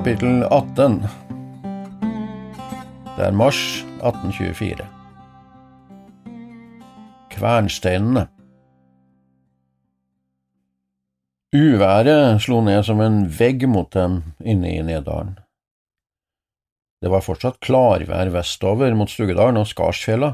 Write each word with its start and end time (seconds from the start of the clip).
Kapittel 0.00 0.46
18 0.48 0.94
Det 3.16 3.24
er 3.26 3.34
mars 3.36 3.58
1824. 4.00 4.86
Kvernsteinene 7.34 8.22
Uværet 11.52 12.40
slo 12.40 12.62
ned 12.64 12.80
som 12.88 13.02
en 13.04 13.18
vegg 13.28 13.66
mot 13.68 13.92
dem 13.92 14.22
inne 14.40 14.70
i 14.72 14.80
Nedalen. 14.88 15.34
Det 17.04 17.12
var 17.12 17.26
fortsatt 17.26 17.60
klarvær 17.60 18.32
vestover 18.32 18.96
mot 18.96 19.12
Stugedalen 19.12 19.60
og 19.60 19.68
Skarsfjella. 19.68 20.30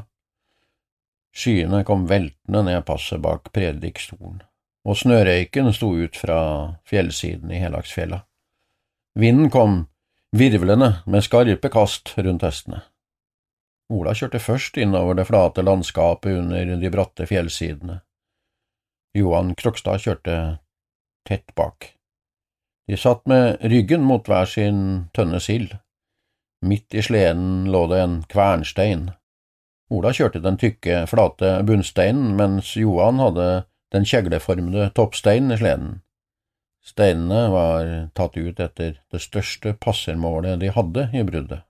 Skyene 1.35 1.83
kom 1.83 2.07
veltende 2.07 2.63
ned 2.69 2.87
passet 2.87 3.19
bak 3.19 3.51
Predikstolen, 3.51 4.39
og 4.87 5.01
snørøyken 5.03 5.73
sto 5.75 5.91
ut 5.91 6.15
fra 6.15 6.39
fjellsiden 6.87 7.51
i 7.51 7.59
Helagsfjella. 7.65 8.23
Vinden 9.17 9.49
kom 9.49 9.87
virvlende 10.31 10.93
med 11.05 11.23
skarpe 11.25 11.69
kast 11.73 12.11
rundt 12.17 12.43
hestene. 12.45 12.83
Ola 13.89 14.13
kjørte 14.13 14.37
først 14.37 14.77
innover 14.77 15.17
det 15.17 15.25
flate 15.25 15.63
landskapet 15.65 16.37
under 16.37 16.75
de 16.77 16.91
bratte 16.93 17.25
fjellsidene. 17.25 18.01
Johan 19.17 19.55
Krokstad 19.57 20.03
kjørte 20.03 20.37
tett 21.25 21.55
bak. 21.57 21.95
De 22.87 22.97
satt 22.99 23.25
med 23.25 23.57
ryggen 23.65 24.05
mot 24.05 24.27
hver 24.29 24.45
sin 24.45 25.09
tønne 25.17 25.41
sild. 25.41 25.73
Midt 26.61 26.93
i 26.93 27.01
sleden 27.01 27.71
lå 27.73 27.87
det 27.89 28.03
en 28.03 28.17
kvernstein. 28.29 29.09
Ola 29.89 30.13
kjørte 30.13 30.43
den 30.45 30.61
tykke, 30.61 31.07
flate 31.09 31.55
bunnsteinen, 31.65 32.35
mens 32.37 32.75
Johan 32.77 33.23
hadde 33.23 33.47
den 33.95 34.05
kjegleformede 34.05 34.91
toppsteinen 34.93 35.55
i 35.55 35.57
sleden. 35.57 36.01
Steinene 36.87 37.49
var 37.51 37.89
tatt 38.15 38.37
ut 38.37 38.59
etter 38.63 39.01
det 39.11 39.19
største 39.19 39.73
passermålet 39.75 40.61
de 40.61 40.71
hadde 40.71 41.09
i 41.13 41.23
bruddet. 41.27 41.65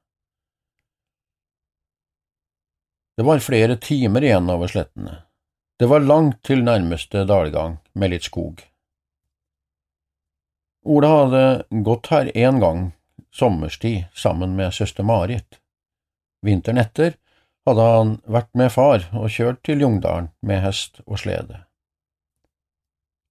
Det 3.18 3.26
var 3.26 3.42
flere 3.42 3.80
timer 3.82 4.22
igjen 4.22 4.50
over 4.54 4.70
slettene. 4.70 5.24
Det 5.80 5.90
var 5.90 6.06
langt 6.06 6.44
til 6.46 6.62
nærmeste 6.66 7.24
dalgang 7.26 7.80
med 7.98 8.14
litt 8.14 8.30
skog. 8.30 8.62
Ola 10.86 11.10
hadde 11.16 11.44
gått 11.86 12.12
her 12.14 12.30
en 12.38 12.62
gang, 12.62 12.84
sommerstid, 13.34 14.06
sammen 14.14 14.54
med 14.56 14.74
søster 14.74 15.04
Marit. 15.04 15.58
Vinteren 16.46 16.78
etter 16.82 17.18
hadde 17.68 17.88
han 17.92 18.18
vært 18.30 18.54
med 18.54 18.72
far 18.72 19.10
og 19.18 19.32
kjørt 19.34 19.66
til 19.66 19.82
Jungdalen 19.82 20.30
med 20.46 20.62
hest 20.64 21.02
og 21.08 21.20
slede. 21.26 21.67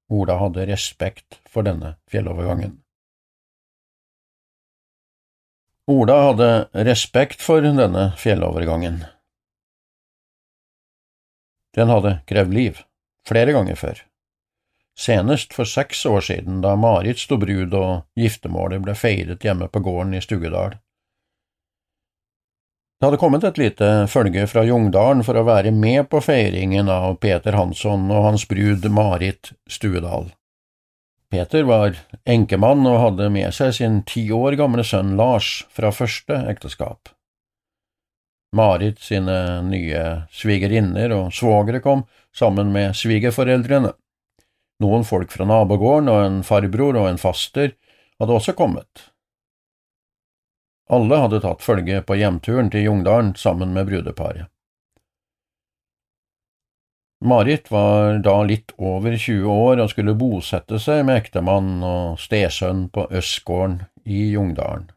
Ola 0.08 0.38
hadde 0.38 0.66
respekt 0.66 1.40
for 1.50 1.66
denne 1.66 1.96
fjellovergangen. 2.10 2.76
Ola 5.90 6.16
hadde 6.28 6.50
respekt 6.86 7.42
for 7.42 7.62
denne 7.62 8.12
fjellovergangen. 8.18 9.04
Den 11.76 11.90
hadde 11.92 12.18
krevd 12.26 12.54
liv, 12.54 12.78
flere 13.28 13.52
ganger 13.52 13.76
før. 13.76 14.00
Senest 14.96 15.52
for 15.52 15.68
seks 15.68 16.06
år 16.06 16.22
siden, 16.24 16.62
da 16.64 16.72
Marit 16.80 17.20
sto 17.20 17.36
brud 17.36 17.74
og 17.76 18.06
giftermålet 18.16 18.80
ble 18.86 18.94
feiret 18.96 19.44
hjemme 19.44 19.68
på 19.68 19.82
gården 19.84 20.16
i 20.16 20.22
Stugedal. 20.24 20.78
Det 22.96 23.06
hadde 23.06 23.20
kommet 23.20 23.44
et 23.44 23.58
lite 23.60 23.86
følge 24.08 24.46
fra 24.48 24.62
Jungdalen 24.64 25.20
for 25.24 25.36
å 25.36 25.44
være 25.44 25.68
med 25.68 26.06
på 26.08 26.22
feiringen 26.24 26.88
av 26.88 27.18
Peter 27.20 27.52
Hansson 27.52 28.06
og 28.08 28.22
hans 28.24 28.46
brud 28.48 28.86
Marit 28.88 29.50
Stuedal. 29.68 30.30
Peter 31.28 31.66
var 31.68 31.98
enkemann 32.24 32.86
og 32.88 33.02
hadde 33.02 33.26
med 33.34 33.52
seg 33.52 33.74
sin 33.76 33.98
ti 34.08 34.22
år 34.32 34.56
gamle 34.56 34.84
sønn 34.86 35.12
Lars 35.18 35.66
fra 35.76 35.90
første 35.92 36.38
ekteskap. 36.48 37.10
Marit 38.56 39.02
sine 39.04 39.60
nye 39.66 40.04
svigerinner 40.32 41.12
og 41.18 41.34
svogere 41.36 41.82
kom 41.84 42.06
sammen 42.32 42.72
med 42.72 42.96
svigerforeldrene. 42.96 43.92
Noen 44.80 45.04
folk 45.04 45.34
fra 45.36 45.44
nabogården 45.44 46.08
og 46.12 46.22
en 46.22 46.40
farbror 46.46 46.96
og 47.02 47.10
en 47.10 47.20
faster 47.20 47.74
hadde 48.16 48.40
også 48.40 48.56
kommet. 48.56 49.10
Alle 50.86 51.18
hadde 51.18 51.40
tatt 51.42 51.64
følge 51.66 52.02
på 52.06 52.14
hjemturen 52.18 52.68
til 52.70 52.86
Jungdalen 52.86 53.34
sammen 53.34 53.72
med 53.74 53.88
brudeparet. 53.88 54.46
Marit 57.26 57.70
var 57.72 58.18
da 58.22 58.34
litt 58.44 58.74
over 58.76 59.16
20 59.16 59.48
år 59.50 59.80
og 59.82 59.90
skulle 59.90 60.14
bosette 60.20 60.78
seg 60.78 61.00
med 61.08 61.22
ektemann 61.22 61.80
og 61.82 62.20
stesønn 62.20 62.86
på 62.92 63.06
Østgården 63.08 63.80
i 64.04 64.28
Jungdalen. 64.34 64.90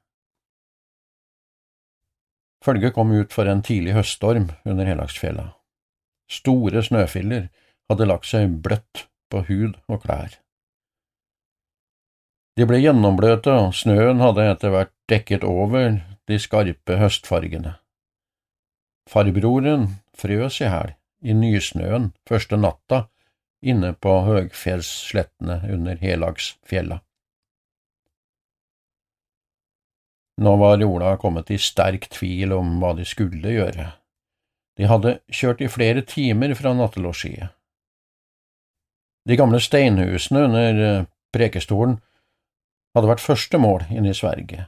Følget 2.66 2.94
kom 2.94 3.16
ut 3.16 3.32
for 3.34 3.48
en 3.48 3.64
tidlig 3.64 3.96
høststorm 3.96 4.50
under 4.68 4.86
Helagsfjella. 4.86 5.48
Store 6.30 6.84
snøfiller 6.84 7.48
hadde 7.90 8.10
lagt 8.12 8.28
seg 8.30 8.60
bløtt 8.62 9.08
på 9.32 9.46
hud 9.48 9.80
og 9.88 10.04
klær. 10.04 10.36
De 12.60 12.66
ble 12.68 12.82
gjennombløte, 12.84 13.54
og 13.56 13.76
snøen 13.78 14.20
hadde 14.20 14.44
etter 14.52 14.74
hvert 14.74 14.92
dekket 15.08 15.46
over 15.48 16.02
de 16.28 16.40
skarpe 16.44 16.98
høstfargene. 17.00 17.78
Farbroren 19.08 19.86
frøs 20.20 20.58
i 20.60 20.68
hæl 20.68 20.92
i 21.24 21.36
nysnøen 21.36 22.10
første 22.28 22.60
natta 22.60 23.06
inne 23.64 23.94
på 23.96 24.12
høgfjellsslettene 24.28 25.62
under 25.72 26.02
Helagsfjella. 26.04 27.00
Nå 30.40 30.56
var 30.60 30.84
Ola 30.84 31.16
kommet 31.20 31.52
i 31.52 31.60
sterk 31.60 32.10
tvil 32.12 32.54
om 32.56 32.76
hva 32.84 32.92
de 33.00 33.08
skulle 33.08 33.56
gjøre. 33.56 33.88
De 34.80 34.88
hadde 34.88 35.18
kjørt 35.32 35.64
i 35.64 35.72
flere 35.72 36.04
timer 36.08 36.54
fra 36.60 36.76
nattelosjiet. 36.76 37.56
De 39.28 39.40
gamle 39.40 39.64
steinhusene 39.64 40.46
under 40.48 41.08
prekestolen 41.36 42.00
hadde 42.96 43.12
vært 43.12 43.24
første 43.24 43.60
mål 43.62 43.86
inne 43.90 44.14
i 44.14 44.18
Sverige. 44.18 44.68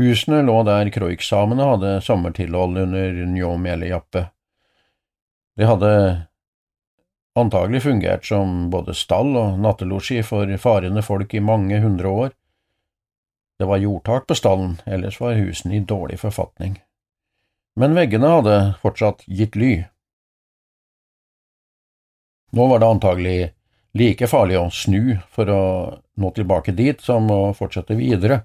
Husene 0.00 0.40
lå 0.46 0.56
der 0.64 0.88
kroiksamene 0.94 1.66
hadde 1.74 1.94
sommertilhold 2.04 2.78
under 2.86 3.22
Njåmjelejappe. 3.34 4.24
Det 5.60 5.68
hadde 5.68 5.92
antagelig 7.36 7.82
fungert 7.84 8.24
som 8.26 8.70
både 8.72 8.94
stall 8.96 9.34
og 9.36 9.58
nattelosji 9.60 10.22
for 10.24 10.50
farende 10.62 11.04
folk 11.04 11.34
i 11.34 11.44
mange 11.44 11.82
hundre 11.84 12.08
år. 12.08 12.30
Det 13.60 13.68
var 13.68 13.82
jordtak 13.82 14.26
på 14.26 14.34
stallen, 14.34 14.78
ellers 14.86 15.20
var 15.20 15.36
husene 15.36 15.76
i 15.76 15.84
dårlig 15.84 16.16
forfatning. 16.22 16.78
Men 17.76 17.94
veggene 17.94 18.30
hadde 18.38 18.56
fortsatt 18.80 19.26
gitt 19.28 19.56
ly. 19.56 19.74
Nå 22.56 22.66
var 22.72 22.80
det 22.80 22.88
antagelig 22.88 23.40
like 23.98 24.26
farlig 24.30 24.58
å 24.58 24.68
snu 24.70 25.16
for 25.30 25.50
å 25.50 25.62
nå 26.20 26.30
tilbake 26.36 26.74
dit 26.76 27.00
som 27.02 27.30
å 27.30 27.40
fortsette 27.56 27.96
videre. 27.98 28.44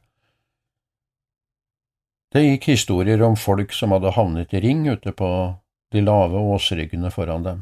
Det 2.33 2.42
gikk 2.44 2.71
historier 2.74 3.21
om 3.24 3.38
folk 3.39 3.74
som 3.74 3.94
hadde 3.95 4.15
havnet 4.15 4.53
i 4.53 4.59
ring 4.63 4.88
ute 4.89 5.13
på 5.15 5.30
de 5.92 6.01
lave 6.01 6.42
åsryggene 6.56 7.12
foran 7.13 7.45
dem. 7.45 7.62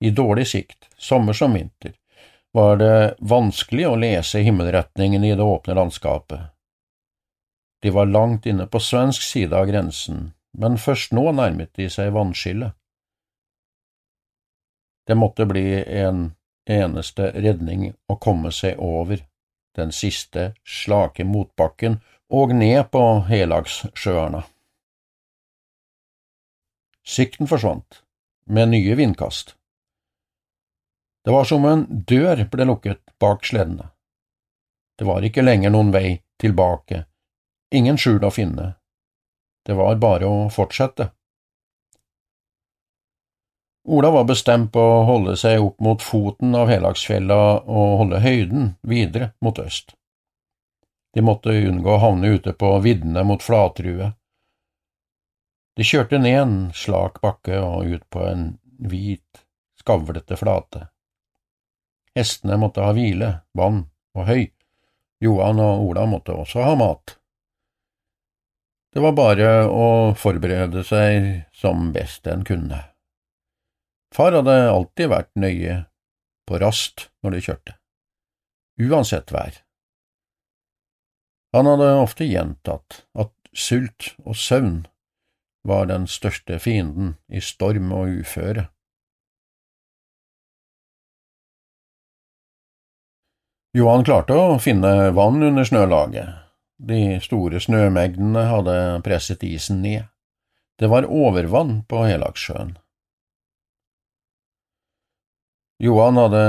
I 0.00 0.10
dårlig 0.10 0.48
sikt, 0.50 0.88
sommer 0.98 1.32
som 1.32 1.54
vinter, 1.54 1.94
var 2.52 2.76
det 2.80 3.14
vanskelig 3.18 3.86
å 3.88 3.96
lese 3.98 4.42
himmelretningen 4.42 5.24
i 5.24 5.34
det 5.34 5.42
åpne 5.42 5.74
landskapet. 5.74 6.50
De 7.82 7.90
var 7.90 8.06
langt 8.06 8.46
inne 8.46 8.66
på 8.66 8.80
svensk 8.80 9.22
side 9.22 9.52
av 9.54 9.66
grensen, 9.68 10.32
men 10.58 10.78
først 10.78 11.12
nå 11.12 11.28
nærmet 11.36 11.74
de 11.76 11.88
seg 11.90 12.14
vannskillet. 12.14 12.72
Det 15.04 15.14
måtte 15.20 15.44
bli 15.46 15.66
en 15.84 16.30
eneste 16.70 17.30
redning 17.34 17.92
å 18.08 18.16
komme 18.16 18.52
seg 18.52 18.78
over 18.80 19.22
den 19.76 19.92
siste 19.92 20.52
slake 20.64 21.24
motbakken 21.24 21.98
og 22.32 22.54
ned 22.54 22.90
på 22.90 23.02
Helagssjøarna. 23.28 24.44
Sikten 27.04 27.48
forsvant, 27.50 28.02
med 28.46 28.72
nye 28.72 28.94
vindkast. 28.96 29.56
Det 31.24 31.32
var 31.32 31.44
som 31.48 31.64
en 31.68 31.84
dør 31.88 32.44
ble 32.52 32.64
lukket 32.68 33.00
bak 33.20 33.44
sledene. 33.44 33.90
Det 34.98 35.04
var 35.08 35.24
ikke 35.24 35.44
lenger 35.44 35.72
noen 35.74 35.92
vei 35.92 36.20
tilbake, 36.40 37.04
ingen 37.74 37.98
skjul 38.00 38.24
å 38.24 38.32
finne. 38.32 38.74
Det 39.64 39.76
var 39.76 39.96
bare 39.96 40.28
å 40.28 40.48
fortsette. 40.52 41.10
Ola 43.84 44.10
var 44.10 44.24
bestemt 44.24 44.72
på 44.72 44.80
å 44.80 45.02
holde 45.04 45.34
seg 45.36 45.60
opp 45.60 45.82
mot 45.84 46.02
foten 46.02 46.54
av 46.56 46.70
Helagsfjella 46.72 47.36
og 47.68 47.98
holde 48.00 48.22
høyden 48.24 48.70
videre 48.80 49.34
mot 49.44 49.58
øst. 49.60 49.92
De 51.14 51.20
måtte 51.22 51.52
unngå 51.52 51.92
å 51.92 52.00
havne 52.00 52.30
ute 52.32 52.54
på 52.56 52.70
viddene 52.80 53.22
mot 53.28 53.42
Flatrue. 53.44 54.14
De 55.76 55.84
kjørte 55.84 56.18
ned 56.18 56.38
en 56.38 56.56
slak 56.74 57.20
bakke 57.20 57.60
og 57.60 57.92
ut 57.92 58.06
på 58.08 58.24
en 58.24 58.46
hvit, 58.80 59.44
skavlete 59.78 60.38
flate. 60.40 60.86
Hestene 62.16 62.56
måtte 62.62 62.82
ha 62.86 62.94
hvile, 62.96 63.30
vann 63.52 63.84
og 64.16 64.30
høy. 64.30 64.48
Johan 65.20 65.60
og 65.60 65.84
Ola 65.90 66.06
måtte 66.08 66.32
også 66.32 66.64
ha 66.64 66.72
mat. 66.78 67.18
Det 68.94 69.02
var 69.02 69.12
bare 69.18 69.52
å 69.68 69.86
forberede 70.16 70.86
seg 70.86 71.44
som 71.52 71.90
best 71.92 72.26
en 72.30 72.46
kunne. 72.46 72.80
Far 74.14 74.36
hadde 74.36 74.54
alltid 74.70 75.10
vært 75.10 75.32
nøye 75.34 75.78
på 76.46 76.58
rast 76.62 77.08
når 77.24 77.34
de 77.34 77.44
kjørte, 77.48 77.76
uansett 78.86 79.32
vær. 79.34 79.56
Han 81.54 81.70
hadde 81.70 81.88
ofte 82.02 82.26
gjentatt 82.26 83.00
at 83.18 83.32
sult 83.54 84.12
og 84.22 84.36
søvn 84.38 84.84
var 85.66 85.88
den 85.90 86.06
største 86.10 86.60
fienden 86.62 87.16
i 87.26 87.42
storm 87.42 87.90
og 87.96 88.20
uføre. 88.20 88.68
Johan 93.74 94.06
klarte 94.06 94.36
å 94.38 94.58
finne 94.62 95.10
vann 95.16 95.42
under 95.42 95.66
snølaget. 95.66 96.30
De 96.78 97.18
store 97.22 97.58
snømengdene 97.62 98.44
hadde 98.46 98.76
presset 99.06 99.42
isen 99.46 99.80
ned. 99.82 100.06
Det 100.78 100.90
var 100.90 101.06
overvann 101.10 101.80
på 101.90 102.04
Helakssjøen. 102.06 102.76
Johan 105.84 106.16
hadde 106.16 106.44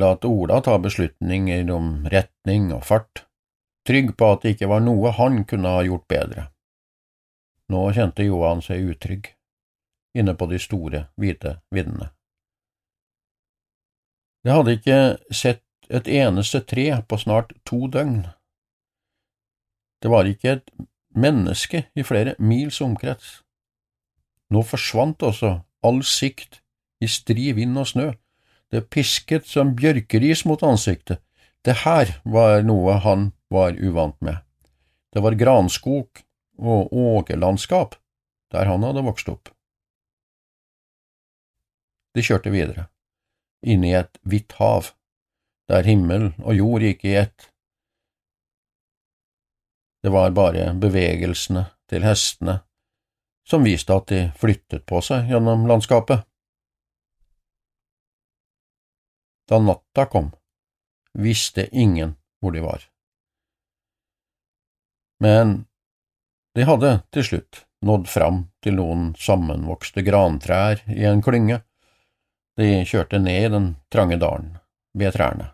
latt 0.00 0.24
Ola 0.24 0.62
ta 0.64 0.78
beslutninger 0.80 1.68
om 1.74 2.06
retning 2.08 2.70
og 2.72 2.86
fart, 2.88 3.26
trygg 3.84 4.14
på 4.16 4.30
at 4.32 4.46
det 4.46 4.54
ikke 4.54 4.70
var 4.70 4.80
noe 4.80 5.12
han 5.12 5.42
kunne 5.48 5.74
ha 5.74 5.82
gjort 5.84 6.06
bedre. 6.08 6.46
Nå 7.68 7.82
kjente 7.92 8.24
Johan 8.24 8.62
seg 8.64 8.86
utrygg, 8.94 9.28
inne 10.16 10.32
på 10.38 10.48
de 10.48 10.60
store, 10.62 11.02
hvite 11.20 11.58
viddene. 11.74 12.08
Jeg 14.42 14.56
hadde 14.56 14.78
ikke 14.78 14.98
sett 15.28 15.92
et 15.92 16.08
eneste 16.08 16.62
tre 16.64 16.86
på 17.04 17.20
snart 17.20 17.52
to 17.68 17.84
døgn. 17.92 18.24
Det 20.00 20.10
var 20.10 20.26
ikke 20.26 20.56
et 20.56 20.74
menneske 21.12 21.84
i 21.92 22.08
flere 22.08 22.34
mils 22.40 22.80
omkrets. 22.80 23.42
Nå 24.48 24.64
forsvant 24.64 25.20
også 25.22 25.58
all 25.84 26.02
sikt 26.06 26.62
i 27.02 27.10
stri 27.10 27.52
vind 27.52 27.76
og 27.78 27.92
snø, 27.92 28.10
det 28.72 28.88
pisket 28.90 29.46
som 29.46 29.74
bjørkeris 29.76 30.46
mot 30.48 30.62
ansiktet. 30.64 31.20
Det 31.62 31.82
her 31.84 32.16
var 32.24 32.64
noe 32.66 32.96
han 33.04 33.30
var 33.52 33.76
uvant 33.76 34.18
med. 34.24 34.40
Det 35.12 35.20
var 35.22 35.36
granskog 35.38 36.22
og 36.58 36.92
åkerlandskap 36.92 37.98
der 38.52 38.68
han 38.68 38.84
hadde 38.84 39.04
vokst 39.04 39.28
opp. 39.32 39.52
De 42.12 42.24
kjørte 42.24 42.52
videre, 42.52 42.88
inn 43.64 43.84
i 43.88 43.94
et 43.96 44.18
hvitt 44.28 44.52
hav, 44.58 44.90
der 45.72 45.86
himmel 45.88 46.32
og 46.42 46.56
jord 46.58 46.84
gikk 46.84 47.06
i 47.08 47.14
ett. 47.22 47.48
Det 50.04 50.12
var 50.12 50.34
bare 50.36 50.72
bevegelsene 50.82 51.64
til 51.88 52.04
hestene 52.04 52.58
som 53.48 53.64
viste 53.64 53.94
at 53.94 54.10
de 54.10 54.20
flyttet 54.38 54.84
på 54.88 55.00
seg 55.04 55.30
gjennom 55.30 55.64
landskapet. 55.70 56.26
Da 59.52 59.58
natta 59.60 60.06
kom, 60.08 60.30
visste 61.12 61.66
ingen 61.76 62.14
hvor 62.40 62.54
de 62.54 62.60
var. 62.64 62.86
Men 65.20 65.66
de 66.56 66.64
hadde 66.64 66.92
til 67.12 67.26
slutt 67.26 67.58
nådd 67.84 68.08
fram 68.08 68.38
til 68.64 68.78
noen 68.78 69.10
sammenvokste 69.20 70.04
grantrær 70.06 70.80
i 70.88 71.04
en 71.04 71.20
klynge. 71.26 71.58
De 72.56 72.68
kjørte 72.88 73.20
ned 73.20 73.48
i 73.48 73.50
den 73.52 73.66
trange 73.92 74.16
dalen 74.22 74.54
ved 74.96 75.12
trærne. 75.18 75.50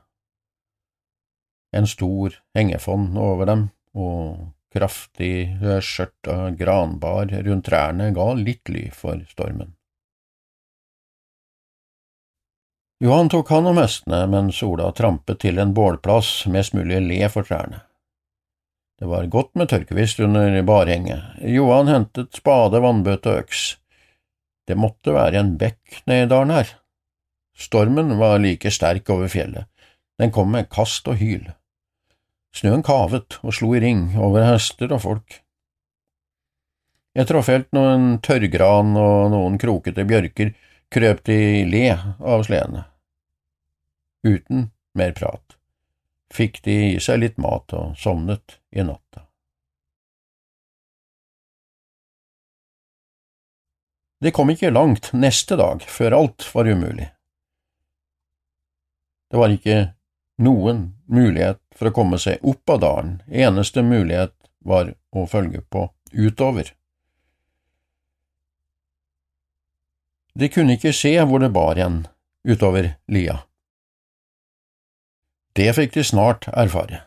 En 1.75 1.91
stor 1.91 2.39
hengefond 2.55 3.19
over 3.19 3.51
dem 3.51 3.65
og 3.99 4.53
kraftig 4.75 5.59
skjørt 5.83 6.31
av 6.31 6.55
granbar 6.61 7.35
rundt 7.35 7.67
trærne 7.67 8.13
ga 8.15 8.29
litt 8.39 8.71
ly 8.71 8.87
for 8.95 9.27
stormen. 9.35 9.75
Johan 13.01 13.29
tok 13.29 13.49
han 13.49 13.67
om 13.71 13.77
hestene 13.79 14.25
mens 14.27 14.59
Ola 14.67 14.89
trampet 14.91 15.39
til 15.45 15.61
en 15.63 15.71
bålplass 15.75 16.49
mest 16.51 16.75
mulig 16.75 16.99
le 17.05 17.29
for 17.31 17.47
trærne. 17.47 17.85
Det 18.99 19.07
var 19.07 19.29
godt 19.31 19.53
med 19.55 19.71
tørkevist 19.71 20.19
under 20.25 20.57
barhenget. 20.67 21.39
Johan 21.47 21.87
hentet 21.87 22.35
spade, 22.35 22.81
vannbøtte 22.83 23.31
og 23.31 23.45
øks. 23.45 23.63
Det 24.67 24.75
måtte 24.75 25.15
være 25.15 25.39
en 25.39 25.55
bekk 25.61 26.01
nedi 26.11 26.27
dalen 26.33 26.57
her. 26.57 26.75
Stormen 27.55 28.17
var 28.19 28.43
like 28.43 28.71
sterk 28.75 29.07
over 29.15 29.31
fjellet. 29.31 29.71
Den 30.19 30.35
kom 30.35 30.51
med 30.51 30.67
kast 30.67 31.07
og 31.07 31.23
hyl. 31.23 31.47
Snøen 32.51 32.83
kavet 32.83 33.39
og 33.45 33.55
slo 33.55 33.77
i 33.79 33.83
ring 33.85 34.09
over 34.19 34.43
hester 34.43 34.91
og 34.91 35.05
folk. 35.05 35.39
Etter 37.15 37.39
å 37.39 37.47
helt 37.47 37.71
noen 37.75 38.17
tørrgran 38.27 38.97
og 38.99 39.31
noen 39.31 39.59
krokete 39.63 40.03
bjørker 40.07 40.51
krøp 40.95 41.25
de 41.29 41.39
le 41.69 41.87
av 42.19 42.45
sledene. 42.47 42.85
Uten 44.27 44.71
mer 44.99 45.15
prat 45.17 45.59
fikk 46.35 46.61
de 46.65 46.77
i 46.95 47.01
seg 47.01 47.23
litt 47.23 47.39
mat 47.41 47.73
og 47.77 47.97
sovnet 47.97 48.59
i 48.71 48.85
natta. 48.85 49.25
Det 54.19 54.33
kom 54.35 54.51
ikke 54.51 54.75
langt 54.75 55.13
neste 55.15 55.57
dag 55.57 55.85
før 55.87 56.17
alt 56.19 56.49
var 56.55 56.67
umulig. 56.67 57.07
Det 59.31 59.39
var 59.39 59.53
ikke 59.55 59.79
noen 60.43 60.89
mulighet 61.07 61.61
for 61.77 61.91
å 61.91 61.95
komme 61.95 62.19
seg 62.19 62.43
opp 62.43 62.71
av 62.75 62.81
dalen, 62.83 63.15
eneste 63.29 63.85
mulighet 63.87 64.35
var 64.67 64.91
å 65.15 65.27
følge 65.31 65.63
på 65.71 65.87
utover. 66.13 66.73
De 70.39 70.49
kunne 70.49 70.77
ikke 70.79 70.95
se 70.95 71.17
hvor 71.27 71.43
det 71.43 71.51
bar 71.53 71.79
hen 71.81 72.05
utover 72.47 72.93
lia. 73.11 73.41
Det 75.59 75.73
fikk 75.75 75.97
de 75.97 76.05
snart 76.07 76.47
erfare. 76.55 77.03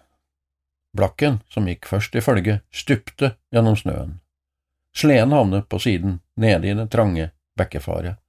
Blakken, 0.92 1.40
som 1.48 1.70
gikk 1.70 1.88
først 1.88 2.16
i 2.20 2.24
følge, 2.24 2.58
stupte 2.76 3.38
gjennom 3.56 3.78
snøen. 3.80 4.18
Sleden 4.92 5.32
havnet 5.32 5.70
på 5.72 5.80
siden, 5.80 6.20
nede 6.36 6.68
i 6.68 6.76
det 6.76 6.90
trange 6.92 7.30
bekkefaret. 7.56 8.20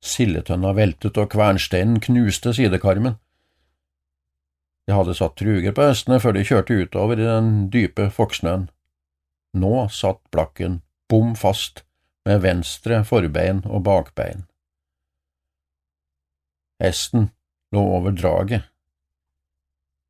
Sildetønna 0.00 0.72
veltet 0.72 1.18
og 1.20 1.28
kvernsteinen 1.34 1.98
knuste 2.00 2.54
sidekarmen. 2.56 3.18
De 4.88 4.96
hadde 4.96 5.16
satt 5.18 5.36
truger 5.36 5.74
på 5.76 5.84
hestene 5.90 6.16
før 6.22 6.38
de 6.38 6.46
kjørte 6.48 6.78
utover 6.80 7.20
i 7.20 7.28
den 7.28 7.66
dype 7.74 8.08
fokksnøen. 8.14 8.70
Nå 9.52 9.74
satt 9.92 10.22
blakken 10.32 10.80
bom 11.12 11.34
fast 11.36 11.84
med 12.28 12.42
venstre 12.44 13.00
forbein 13.08 13.62
og 13.64 13.86
bakbein. 13.86 14.44
Hesten 16.82 17.30
lå 17.72 17.84
over 17.96 18.12
draget. 18.12 18.66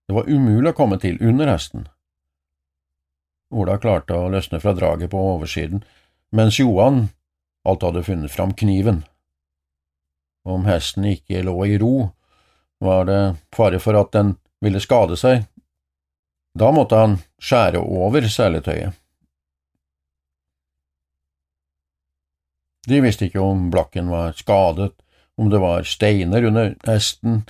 Det 0.08 0.16
var 0.16 0.28
umulig 0.28 0.72
å 0.72 0.76
komme 0.76 0.98
til 0.98 1.20
under 1.22 1.50
hesten. 1.52 1.86
Ola 3.54 3.78
klarte 3.80 4.16
å 4.16 4.28
løsne 4.32 4.60
fra 4.60 4.74
draget 4.76 5.12
på 5.12 5.20
oversiden, 5.34 5.84
mens 6.34 6.58
Johan 6.58 7.06
alt 7.68 7.84
hadde 7.86 8.04
funnet 8.04 8.32
fram 8.32 8.52
kniven. 8.56 9.04
Om 10.48 10.66
hesten 10.68 11.06
ikke 11.08 11.44
lå 11.46 11.56
i 11.68 11.78
ro, 11.80 12.10
var 12.84 13.08
det 13.08 13.22
fare 13.54 13.80
for 13.82 13.98
at 14.00 14.12
den 14.16 14.36
ville 14.64 14.80
skade 14.82 15.16
seg. 15.20 15.46
Da 16.58 16.70
måtte 16.74 16.98
han 16.98 17.18
skjære 17.42 17.80
over 17.80 18.26
seletøyet. 18.26 18.96
De 22.88 23.00
visste 23.04 23.28
ikke 23.28 23.42
om 23.44 23.68
blakken 23.72 24.08
var 24.08 24.32
skadet, 24.38 24.94
om 25.36 25.50
det 25.52 25.60
var 25.60 25.84
steiner 25.84 26.46
under 26.48 26.72
hesten, 26.86 27.42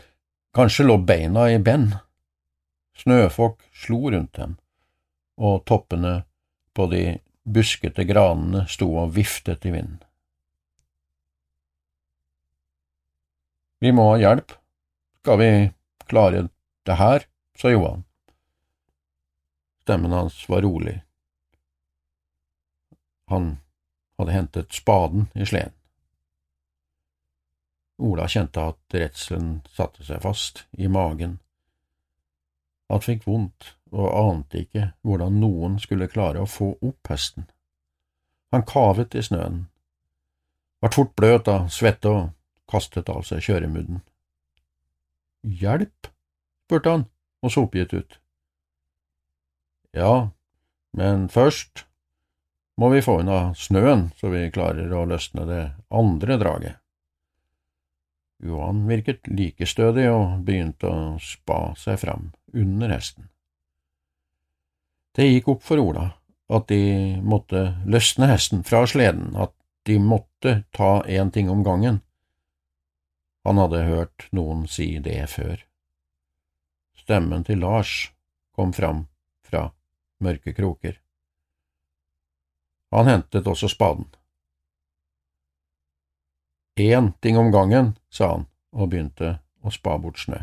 kanskje 0.57 0.89
lå 0.89 0.99
beina 1.07 1.47
i 1.53 1.61
ben. 1.63 1.93
Snøfokk 2.99 3.63
slo 3.71 4.11
rundt 4.11 4.35
dem, 4.35 4.57
og 5.39 5.63
toppene 5.71 6.25
på 6.75 6.89
de 6.91 7.03
buskete 7.47 8.05
granene 8.09 8.67
sto 8.69 8.91
og 8.99 9.15
viftet 9.15 9.65
i 9.69 9.73
vinden. 9.77 10.03
Vi 13.79 13.95
må 13.95 14.09
ha 14.11 14.19
hjelp, 14.19 14.57
skal 15.23 15.39
vi 15.39 15.51
klare 16.11 16.49
det 16.89 16.99
her, 16.99 17.29
sa 17.55 17.71
Johan. 17.71 18.03
Stemmen 19.87 20.13
hans 20.13 20.43
var 20.51 20.67
rolig. 20.67 20.99
Han 23.31 23.53
hadde 24.19 24.35
hentet 24.35 24.73
spaden 24.75 25.29
i 25.35 25.47
sleden. 25.47 25.75
Ola 27.99 28.29
kjente 28.31 28.63
at 28.63 28.95
redselen 28.95 29.59
satte 29.75 30.05
seg 30.07 30.23
fast 30.23 30.67
i 30.79 30.87
magen. 30.89 31.39
Han 32.89 33.03
fikk 33.03 33.27
vondt 33.27 33.75
og 33.91 34.13
ante 34.13 34.63
ikke 34.63 34.91
hvordan 35.07 35.41
noen 35.43 35.79
skulle 35.83 36.11
klare 36.11 36.45
å 36.45 36.51
få 36.51 36.75
opp 36.79 37.11
hesten. 37.11 37.49
Han 38.53 38.65
kavet 38.69 39.17
i 39.19 39.25
snøen, 39.25 39.67
vart 40.81 40.97
fort 40.97 41.13
bløt 41.19 41.51
av 41.51 41.67
svette 41.75 42.09
og 42.09 42.31
kastet 42.71 43.11
av 43.13 43.25
seg 43.29 43.43
kjøremudden. 43.45 44.01
Hjelp? 45.43 46.13
spurte 46.69 46.93
han 46.93 47.05
og 47.43 47.53
så 47.53 47.65
oppgitt 47.65 47.95
ut. 47.97 48.19
Ja, 49.97 50.31
men 50.93 51.29
først 51.33 51.88
må 52.79 52.89
vi 52.93 53.03
få 53.03 53.21
unna 53.21 53.55
snøen 53.59 54.09
så 54.19 54.31
vi 54.31 54.45
klarer 54.55 54.93
å 54.95 55.07
løsne 55.11 55.47
det 55.49 55.63
andre 55.91 56.39
draget. 56.39 56.77
Johan 58.39 58.85
virket 58.87 59.27
like 59.35 59.67
stødig 59.67 60.07
og 60.13 60.45
begynte 60.47 60.87
å 60.87 61.01
spa 61.23 61.75
seg 61.79 61.99
fram 61.99 62.31
under 62.55 62.95
hesten. 62.95 63.27
Det 65.11 65.27
gikk 65.27 65.51
opp 65.57 65.65
for 65.67 65.83
Ola 65.83 66.13
at 66.49 66.69
de 66.71 67.19
måtte 67.27 67.65
løsne 67.85 68.29
hesten 68.31 68.63
fra 68.65 68.85
sleden, 68.89 69.35
at 69.37 69.53
de 69.89 69.99
måtte 69.99 70.63
ta 70.73 71.03
én 71.03 71.33
ting 71.35 71.51
om 71.51 71.65
gangen. 71.67 72.01
Han 73.45 73.59
hadde 73.59 73.83
hørt 73.89 74.29
noen 74.31 74.67
si 74.71 74.95
det 75.03 75.19
før. 75.35 75.59
Stemmen 77.03 77.45
til 77.45 77.61
Lars 77.65 78.13
kom 78.55 78.73
fram 78.77 79.07
fra 79.45 79.71
mørke 80.25 80.55
kroker. 80.55 80.99
Han 82.91 83.07
hentet 83.07 83.47
også 83.47 83.69
spaden. 83.69 84.07
Én 86.79 87.13
ting 87.21 87.39
om 87.39 87.51
gangen, 87.53 87.99
sa 88.11 88.31
han 88.33 88.47
og 88.73 88.93
begynte 88.93 89.39
å 89.65 89.73
spa 89.75 89.97
bort 89.99 90.21
snø. 90.23 90.39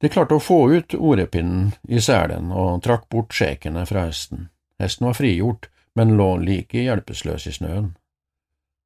De 0.00 0.08
klarte 0.08 0.36
å 0.36 0.42
få 0.42 0.58
ut 0.70 0.94
orepinnen 0.94 1.72
i 1.88 2.00
selen 2.02 2.52
og 2.54 2.82
trakk 2.86 3.08
bort 3.10 3.34
skjekene 3.34 3.86
fra 3.86 4.06
hesten. 4.06 4.48
Hesten 4.78 5.08
var 5.08 5.18
frigjort, 5.18 5.70
men 5.98 6.14
lå 6.18 6.36
like 6.42 6.84
hjelpeløs 6.84 7.48
i 7.50 7.54
snøen. 7.56 7.92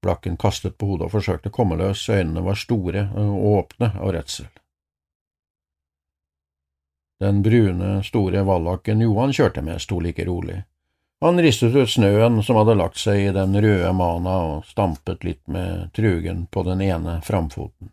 Blakken 0.02 0.38
kastet 0.40 0.78
på 0.78 0.88
hodet 0.88 1.08
og 1.08 1.14
forsøkte 1.16 1.52
å 1.52 1.54
komme 1.54 1.76
løs, 1.78 2.08
øynene 2.08 2.42
var 2.44 2.58
store 2.58 3.06
og 3.12 3.44
åpne 3.52 3.92
av 4.00 4.14
redsel. 4.16 4.48
Den 7.22 7.42
brune, 7.42 8.00
store 8.02 8.42
vallaken 8.42 9.00
Johan 9.00 9.32
kjørte 9.32 9.62
med, 9.62 9.78
sto 9.78 10.00
like 10.02 10.24
rolig. 10.26 10.64
Han 11.22 11.38
ristet 11.38 11.76
ut 11.76 11.90
snøen 11.90 12.40
som 12.42 12.58
hadde 12.58 12.74
lagt 12.74 12.98
seg 12.98 13.20
i 13.28 13.34
den 13.34 13.54
røde 13.62 13.92
mana, 13.94 14.32
og 14.42 14.64
stampet 14.66 15.22
litt 15.22 15.42
med 15.46 15.92
trugen 15.94 16.48
på 16.50 16.64
den 16.66 16.82
ene 16.82 17.20
framfoten. 17.22 17.92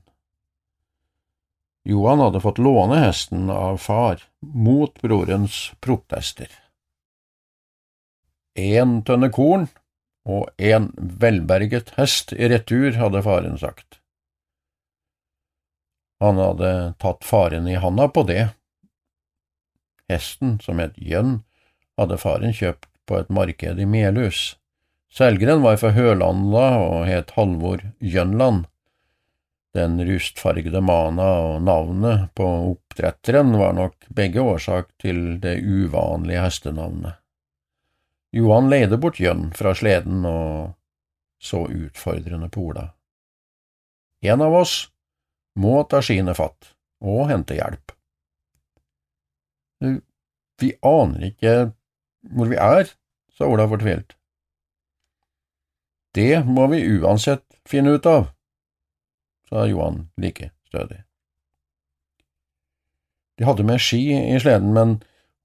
Johan 1.86 2.25
hadde 2.25 2.41
fått 2.41 2.57
låne 2.57 3.03
hesten 3.03 3.53
av 3.53 3.77
far, 3.77 4.25
mot 4.41 4.98
brorens 5.01 5.62
protester. 5.79 6.50
En 8.57 9.03
tønne 9.05 9.29
korn 9.29 9.69
og 10.25 10.50
en 10.57 10.89
velberget 10.98 11.93
hest 12.01 12.33
i 12.33 12.50
retur, 12.50 12.98
hadde 12.98 13.21
faren 13.29 13.62
sagt. 13.62 14.01
Han 16.19 16.41
hadde 16.41 16.95
tatt 16.98 17.24
faren 17.24 17.69
i 17.69 17.77
handa 17.77 18.09
på 18.09 18.25
det. 18.25 18.50
Hesten, 20.09 20.57
som 20.63 20.81
het 20.81 20.97
Jønn, 20.97 21.43
hadde 21.99 22.17
faren 22.21 22.55
kjøpt 22.55 22.89
på 23.09 23.19
et 23.19 23.29
marked 23.33 23.79
i 23.79 23.87
Melhus. 23.89 24.55
Selgeren 25.09 25.63
var 25.65 25.79
fra 25.81 25.93
Hølanda 25.95 26.65
og 26.83 27.07
het 27.09 27.33
Halvor 27.37 27.81
Jønland. 27.99 28.67
Den 29.73 29.99
rustfargede 30.05 30.81
mana 30.81 31.27
og 31.45 31.63
navnet 31.65 32.29
på 32.37 32.45
oppdretteren 32.71 33.53
var 33.57 33.75
nok 33.77 34.09
begge 34.13 34.41
årsak 34.41 34.89
til 35.01 35.39
det 35.41 35.59
uvanlige 35.61 36.41
hestenavnet. 36.41 37.17
Johan 38.33 38.69
leide 38.69 38.97
bort 39.01 39.19
Jønn 39.21 39.49
fra 39.57 39.73
sleden 39.77 40.25
og 40.29 40.75
så 41.41 41.63
utfordrende 41.65 42.49
på 42.53 42.69
Ola. 42.69 42.89
En 44.21 44.41
av 44.41 44.53
oss 44.53 44.89
må 45.57 45.81
ta 45.89 46.01
skiene 46.05 46.35
fatt 46.37 46.73
og 46.99 47.29
hente 47.31 47.57
hjelp. 47.57 47.93
Vi 49.79 50.71
aner 50.83 51.29
ikke 51.31 51.53
hvor 52.36 52.50
vi 52.51 52.57
er, 52.59 52.89
sa 53.31 53.48
Ola 53.48 53.67
fortvilt. 53.71 54.15
Det 56.15 56.41
må 56.45 56.65
vi 56.71 56.81
uansett 57.00 57.45
finne 57.69 57.95
ut 57.95 58.07
av, 58.09 58.31
sa 59.48 59.67
Johan 59.69 60.07
like 60.19 60.51
stødig. 60.67 61.03
De 63.39 63.48
hadde 63.48 63.63
med 63.63 63.79
ski 63.79 64.01
i 64.12 64.39
sleden, 64.41 64.74
men 64.75 64.98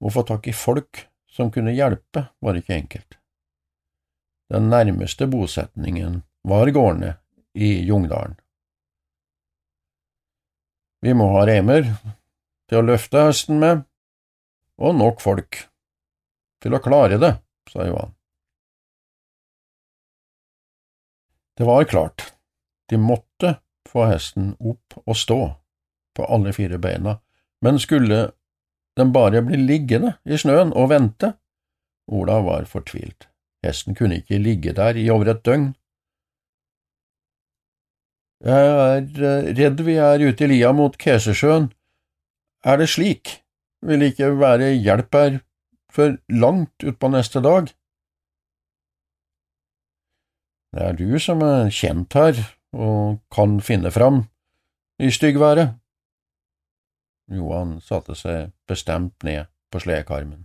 å 0.03 0.11
få 0.11 0.25
tak 0.27 0.49
i 0.51 0.55
folk 0.55 1.05
som 1.31 1.51
kunne 1.51 1.75
hjelpe, 1.75 2.25
var 2.43 2.57
ikke 2.59 2.75
enkelt. 2.75 3.17
Den 4.51 4.67
nærmeste 4.69 5.29
bosetningen 5.31 6.19
var 6.45 6.69
gårdene 6.75 7.15
i 7.55 7.85
Jungdalen. 7.87 8.35
Vi 11.05 11.13
må 11.13 11.29
ha 11.37 11.45
reimer 11.47 11.87
til 12.69 12.81
å 12.81 12.85
løfte 12.85 13.27
hesten 13.27 13.61
med, 13.61 13.85
og 14.81 14.95
nok 14.97 15.21
folk 15.23 15.59
til 16.63 16.75
å 16.75 16.81
klare 16.83 17.19
det, 17.21 17.33
sa 17.71 17.85
Johan. 17.87 18.13
Det 21.55 21.67
var 21.67 21.85
klart, 21.87 22.33
de 22.91 22.99
måtte 22.99 23.55
få 23.87 24.09
hesten 24.09 24.55
opp 24.59 24.97
og 25.05 25.15
stå 25.15 25.39
på 26.15 26.25
alle 26.27 26.51
fire 26.55 26.79
beina, 26.81 27.19
men 27.63 27.79
skulle 27.79 28.33
den 28.99 29.13
bare 29.15 29.43
bli 29.45 29.59
liggende 29.61 30.17
i 30.27 30.39
snøen 30.39 30.73
og 30.75 30.91
vente? 30.91 31.35
Ola 32.11 32.41
var 32.43 32.67
fortvilt, 32.69 33.29
hesten 33.65 33.95
kunne 33.95 34.19
ikke 34.21 34.41
ligge 34.41 34.75
der 34.75 34.99
i 34.99 35.07
over 35.09 35.31
et 35.31 35.45
døgn. 35.47 35.71
Jeg 38.45 38.67
er 38.67 39.23
eh, 39.25 39.47
redd 39.57 39.79
vi 39.87 39.95
er 39.97 40.21
ute 40.21 40.45
i 40.45 40.51
lia 40.51 40.73
mot 40.75 40.93
Kesesjøen. 40.99 41.71
Er 42.67 42.77
det 42.81 42.91
slik? 42.91 43.39
Vil 43.85 44.01
ikke 44.01 44.31
være 44.39 44.73
hjelp 44.81 45.15
her 45.15 45.39
før 45.93 46.15
langt 46.29 46.83
utpå 46.83 47.09
neste 47.13 47.41
dag. 47.45 47.69
Det 50.75 50.83
er 50.89 50.97
du 50.99 51.19
som 51.21 51.43
er 51.45 51.69
kjent 51.71 52.17
her 52.17 52.39
og 52.75 53.21
kan 53.31 53.59
finne 53.63 53.91
fram 53.93 54.25
i 54.99 55.11
styggværet. 55.13 55.77
Johan 57.31 57.77
satte 57.81 58.17
seg 58.17 58.51
bestemt 58.67 59.23
ned 59.23 59.47
på 59.71 59.81
sledekarmen. 59.81 60.43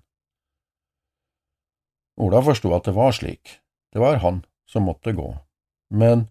Ola 2.20 2.42
forsto 2.44 2.70
at 2.76 2.86
det 2.86 2.94
var 2.96 3.14
slik, 3.16 3.56
det 3.92 4.00
var 4.02 4.20
han 4.22 4.42
som 4.68 4.86
måtte 4.86 5.16
gå, 5.16 5.28
men 5.90 6.28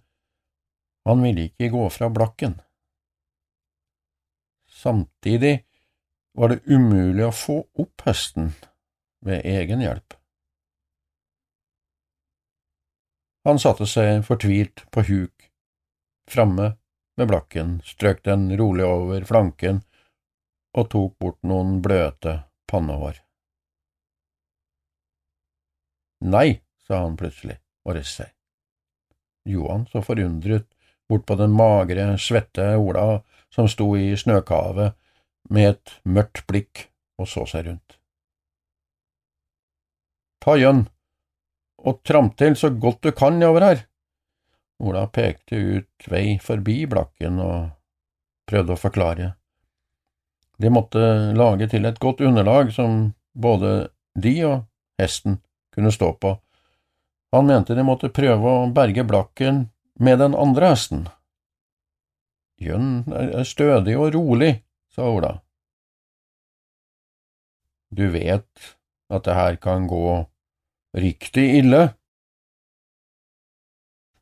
han 1.07 1.23
ville 1.25 1.49
ikke 1.49 1.71
gå 1.73 1.87
fra 1.91 2.09
Blakken. 2.13 2.59
Samtidig 4.69 5.65
var 6.39 6.53
det 6.53 6.61
umulig 6.71 7.25
å 7.27 7.35
få 7.35 7.57
opp 7.83 8.05
hesten 8.07 8.53
ved 9.25 9.43
egen 9.43 9.81
hjelp. 9.83 10.13
Han 13.47 13.59
satte 13.59 13.87
seg 13.89 14.21
fortvilt 14.27 14.85
på 14.93 15.03
huk, 15.09 15.49
framme 16.31 16.69
med 17.19 17.27
blakken, 17.27 17.73
strøk 17.83 18.23
den 18.23 18.47
rolig 18.59 18.85
over 18.87 19.25
flanken 19.27 19.81
og 20.77 20.87
tok 20.93 21.17
bort 21.19 21.39
noen 21.43 21.81
bløte 21.83 22.37
pannehår. 22.71 23.19
Nei, 26.23 26.61
sa 26.87 27.01
han 27.03 27.19
plutselig 27.19 27.57
og 27.83 27.97
reiste 27.97 28.23
seg. 28.23 28.33
Johan 29.49 29.87
så 29.91 30.03
forundret 30.05 30.67
bort 31.09 31.27
på 31.27 31.35
den 31.39 31.51
magre, 31.51 32.13
svette 32.21 32.75
Ola 32.77 33.21
som 33.51 33.67
sto 33.71 33.91
i 33.97 34.13
snøkavet 34.19 34.98
med 35.49 35.73
et 35.73 35.95
mørkt 36.03 36.45
blikk 36.49 36.87
og 37.19 37.27
så 37.29 37.45
seg 37.49 37.67
rundt. 37.67 37.97
Ta 40.39 40.55
igjen, 40.55 40.85
og 41.83 42.01
tramp 42.07 42.35
til 42.39 42.55
så 42.59 42.71
godt 42.71 43.03
du 43.03 43.11
kan 43.15 43.39
nedover 43.39 43.65
her. 43.65 43.83
Ola 44.79 45.07
pekte 45.11 45.59
ut 45.59 46.07
vei 46.07 46.39
forbi 46.43 46.85
blakken 46.87 47.39
og 47.43 47.71
prøvde 48.47 48.75
å 48.75 48.79
forklare. 48.79 49.33
De 50.59 50.71
måtte 50.71 50.99
lage 51.35 51.69
til 51.71 51.87
et 51.87 51.99
godt 51.99 52.23
underlag 52.23 52.71
som 52.75 53.13
både 53.35 53.89
de 54.15 54.35
og 54.47 54.55
hesten 54.99 55.39
kunne 55.75 55.91
stå 55.91 56.13
på. 56.19 56.33
Han 57.35 57.47
mente 57.47 57.75
de 57.77 57.85
måtte 57.85 58.11
prøve 58.11 58.55
å 58.63 58.69
berge 58.73 59.05
blakken 59.07 59.67
med 59.99 60.19
den 60.19 60.35
andre 60.35 60.73
hesten. 60.73 61.05
Jønn 62.59 63.05
er 63.13 63.45
stødig 63.47 63.95
og 63.99 64.11
rolig, 64.15 64.57
sa 64.89 65.09
Ola. 65.09 65.39
Du 67.89 68.09
vet 68.13 68.75
at 69.09 69.23
det 69.25 69.33
her 69.33 69.55
kan 69.55 69.87
gå 69.87 70.25
riktig 70.97 71.47
ille? 71.59 71.93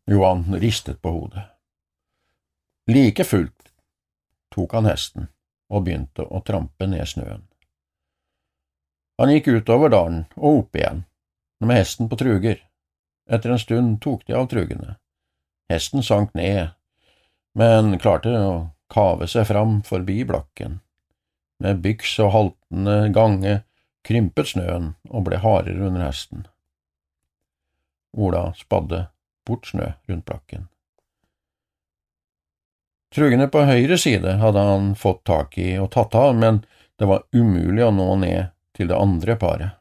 Johan 0.07 0.55
ristet 0.55 1.01
på 1.01 1.11
hodet. 1.11 1.43
Like 2.87 3.23
fullt 3.23 3.73
tok 4.55 4.73
han 4.73 4.87
hesten 4.87 5.27
og 5.67 5.83
begynte 5.83 6.23
å 6.23 6.39
trampe 6.47 6.87
ned 6.87 7.03
snøen. 7.07 7.43
Han 9.19 9.33
gikk 9.33 9.49
utover 9.49 9.91
dalen 9.91 10.23
og 10.37 10.61
opp 10.61 10.77
igjen, 10.77 11.03
med 11.59 11.81
hesten 11.81 12.07
på 12.07 12.19
truger. 12.21 12.61
Etter 13.27 13.51
en 13.51 13.59
stund 13.59 13.99
tok 14.01 14.23
de 14.27 14.37
av 14.37 14.47
trugene. 14.47 14.95
Hesten 15.67 16.05
sank 16.05 16.31
ned, 16.37 16.69
men 17.57 17.97
klarte 17.99 18.31
å 18.31 18.51
kave 18.97 19.27
seg 19.29 19.45
fram 19.49 19.81
forbi 19.85 20.23
blakken. 20.25 20.79
Med 21.61 21.81
byks 21.85 22.17
og 22.25 22.33
haltende 22.33 22.97
gange 23.13 23.59
krympet 24.07 24.53
snøen 24.53 24.93
og 25.09 25.27
ble 25.27 25.41
hardere 25.43 25.89
under 25.89 26.07
hesten. 26.07 26.47
Ola 28.17 28.49
spadde 28.57 29.05
bort 29.45 29.69
snø 29.69 29.91
rundt 30.09 30.25
blakken. 30.25 30.65
Trugene 33.13 33.47
på 33.51 33.63
høyre 33.69 33.97
side 34.01 34.37
hadde 34.41 34.65
han 34.67 34.91
fått 34.99 35.23
tak 35.29 35.57
i 35.61 35.75
og 35.79 35.91
tatt 35.93 36.15
av, 36.17 36.33
men 36.35 36.63
det 36.99 37.07
var 37.07 37.25
umulig 37.31 37.85
å 37.85 37.93
nå 37.93 38.09
ned 38.23 38.51
til 38.75 38.89
det 38.89 38.97
andre 38.97 39.37
paret. 39.39 39.77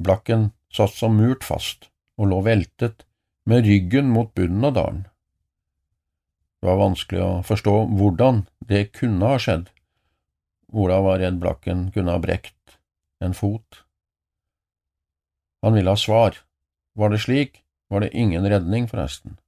Blakken 0.00 0.50
satt 0.72 0.94
som 0.96 1.18
murt 1.18 1.44
fast 1.44 1.90
og 2.16 2.30
lå 2.32 2.40
veltet 2.46 3.04
med 3.50 3.66
ryggen 3.66 4.08
mot 4.14 4.32
bunnen 4.34 4.64
av 4.70 4.76
dalen. 4.78 5.04
Det 6.60 6.68
var 6.68 6.76
vanskelig 6.76 7.20
å 7.24 7.30
forstå 7.46 7.74
hvordan 7.96 8.44
det 8.68 8.90
kunne 8.96 9.32
ha 9.32 9.38
skjedd. 9.40 9.70
Ola 10.72 11.00
var 11.00 11.18
redd 11.22 11.40
Blakken 11.40 11.88
kunne 11.94 12.12
ha 12.14 12.20
brekt 12.22 12.76
en 13.24 13.34
fot. 13.34 13.82
Han 15.62 15.74
ville 15.74 15.90
ha 15.90 15.96
svar. 15.96 16.36
Var 16.94 17.10
det 17.10 17.18
slik, 17.24 17.62
var 17.88 18.00
det 18.00 18.16
ingen 18.16 18.48
redning, 18.48 18.88
forresten. 18.88 19.38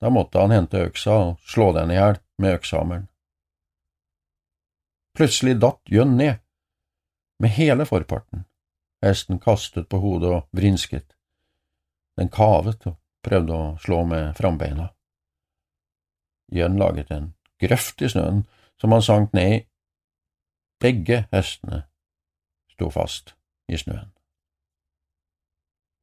Da 0.00 0.10
måtte 0.10 0.40
han 0.40 0.52
hente 0.52 0.84
øksa 0.86 1.12
og 1.12 1.38
slå 1.48 1.70
den 1.72 1.90
i 1.90 1.96
hjel 1.96 2.18
med 2.38 2.58
økshammeren. 2.58 3.06
Plutselig 5.16 5.56
datt 5.60 5.80
Jønn 5.88 6.16
ned, 6.16 6.42
med 7.40 7.56
hele 7.56 7.86
forparten. 7.88 8.44
Hesten 9.04 9.40
kastet 9.40 9.88
på 9.88 10.00
hodet 10.00 10.32
og 10.32 10.56
vrinsket. 10.56 11.16
Den 12.16 12.28
kavet 12.32 12.84
og 12.88 12.98
prøvde 13.24 13.56
å 13.56 13.72
slå 13.80 14.04
med 14.08 14.36
frambeina. 14.36 14.90
Jønn 16.52 16.78
laget 16.78 17.10
en 17.10 17.32
grøft 17.60 18.02
i 18.02 18.08
snøen 18.08 18.44
som 18.80 18.92
han 18.92 19.02
sank 19.02 19.32
ned 19.34 19.54
i. 19.56 19.64
Begge 20.80 21.24
hestene 21.32 21.82
sto 22.74 22.90
fast 22.92 23.34
i 23.72 23.78
snøen. 23.80 24.12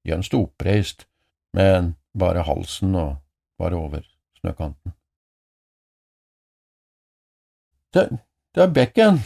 Jønn 0.03 0.25
sto 0.25 0.41
oppreist, 0.43 1.05
men 1.55 1.93
bare 2.17 2.43
halsen 2.43 2.95
og 2.95 3.15
var 3.61 3.75
over 3.77 4.03
snøkanten. 4.39 4.95
Det, 7.93 8.09
det 8.55 8.63
er 8.63 8.73
bekken, 8.73 9.21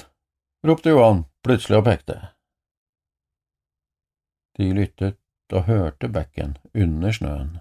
ropte 0.68 0.92
Johan 0.92 1.24
plutselig 1.44 1.80
og 1.80 1.86
pekte. 1.88 2.18
De 4.58 4.68
lyttet 4.74 5.18
og 5.54 5.64
hørte 5.70 6.10
bekken 6.12 6.58
under 6.76 7.16
snøen. 7.16 7.58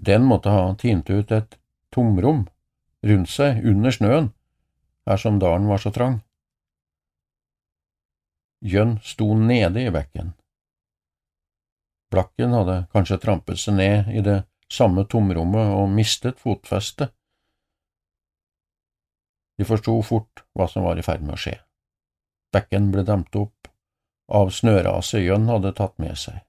Den 0.00 0.24
måtte 0.24 0.48
ha 0.48 0.74
tint 0.80 1.10
ut 1.10 1.32
et 1.32 1.58
tomrom 1.92 2.46
rundt 3.04 3.28
seg 3.28 3.60
under 3.68 3.92
snøen, 3.92 4.30
her 5.04 5.20
som 5.20 5.38
dalen 5.42 5.68
var 5.68 5.82
så 5.82 5.92
trang. 5.92 6.20
Jønn 8.64 8.98
sto 9.04 9.34
nede 9.36 9.84
i 9.84 9.92
bekken. 9.92 10.32
Blakken 12.10 12.56
hadde 12.56 12.82
kanskje 12.92 13.20
trampet 13.20 13.60
seg 13.60 13.76
ned 13.76 14.08
i 14.12 14.24
det 14.24 14.42
samme 14.72 15.04
tomrommet 15.04 15.72
og 15.76 15.92
mistet 15.92 16.40
fotfestet. 16.40 17.12
De 19.60 19.66
forsto 19.68 19.98
fort 20.06 20.44
hva 20.56 20.66
som 20.68 20.86
var 20.88 20.96
i 20.96 21.04
ferd 21.04 21.24
med 21.26 21.36
å 21.36 21.40
skje. 21.40 21.58
Bekken 22.56 22.88
ble 22.94 23.04
demt 23.06 23.36
opp 23.36 23.68
av 24.32 24.48
snøraset 24.54 25.26
Jønn 25.26 25.50
hadde 25.50 25.74
tatt 25.76 25.98
med 26.00 26.16
seg. 26.18 26.40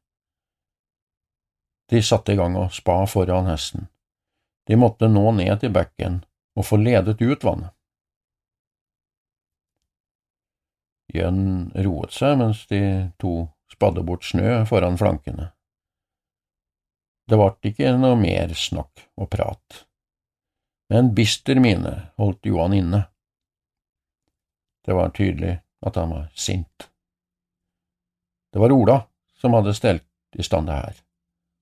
De 1.91 1.99
satte 1.99 2.31
i 2.31 2.39
gang 2.39 2.55
å 2.55 2.69
spa 2.71 3.01
foran 3.03 3.49
hesten. 3.51 3.89
De 4.67 4.77
måtte 4.79 5.09
nå 5.11 5.25
ned 5.35 5.59
til 5.59 5.73
bekken 5.75 6.21
og 6.55 6.63
få 6.63 6.79
ledet 6.79 7.19
ut 7.19 7.43
vannet. 7.43 7.73
Jønn 11.11 11.73
roet 11.75 12.15
seg 12.15 12.37
mens 12.39 12.63
de 12.71 12.79
to 13.19 13.33
spadde 13.73 14.05
bort 14.07 14.23
snø 14.23 14.61
foran 14.69 14.95
flankene. 14.99 15.49
Det 17.27 17.39
vart 17.39 17.67
ikke 17.67 17.91
noe 17.99 18.15
mer 18.19 18.55
snakk 18.55 19.03
og 19.19 19.27
prat. 19.35 19.83
Med 20.87 20.99
en 20.99 21.13
bister 21.15 21.59
mine 21.59 21.93
holdt 22.19 22.47
Johan 22.47 22.79
inne. 22.79 23.03
Det 24.87 24.95
var 24.95 25.11
tydelig 25.15 25.57
at 25.83 25.99
han 25.99 26.15
var 26.15 26.31
sint. 26.35 26.89
Det 28.51 28.59
var 28.63 28.71
Ola 28.71 29.01
som 29.39 29.59
hadde 29.59 29.75
stelt 29.75 30.07
i 30.39 30.43
stand 30.43 30.71
det 30.71 30.79
her. 30.79 30.99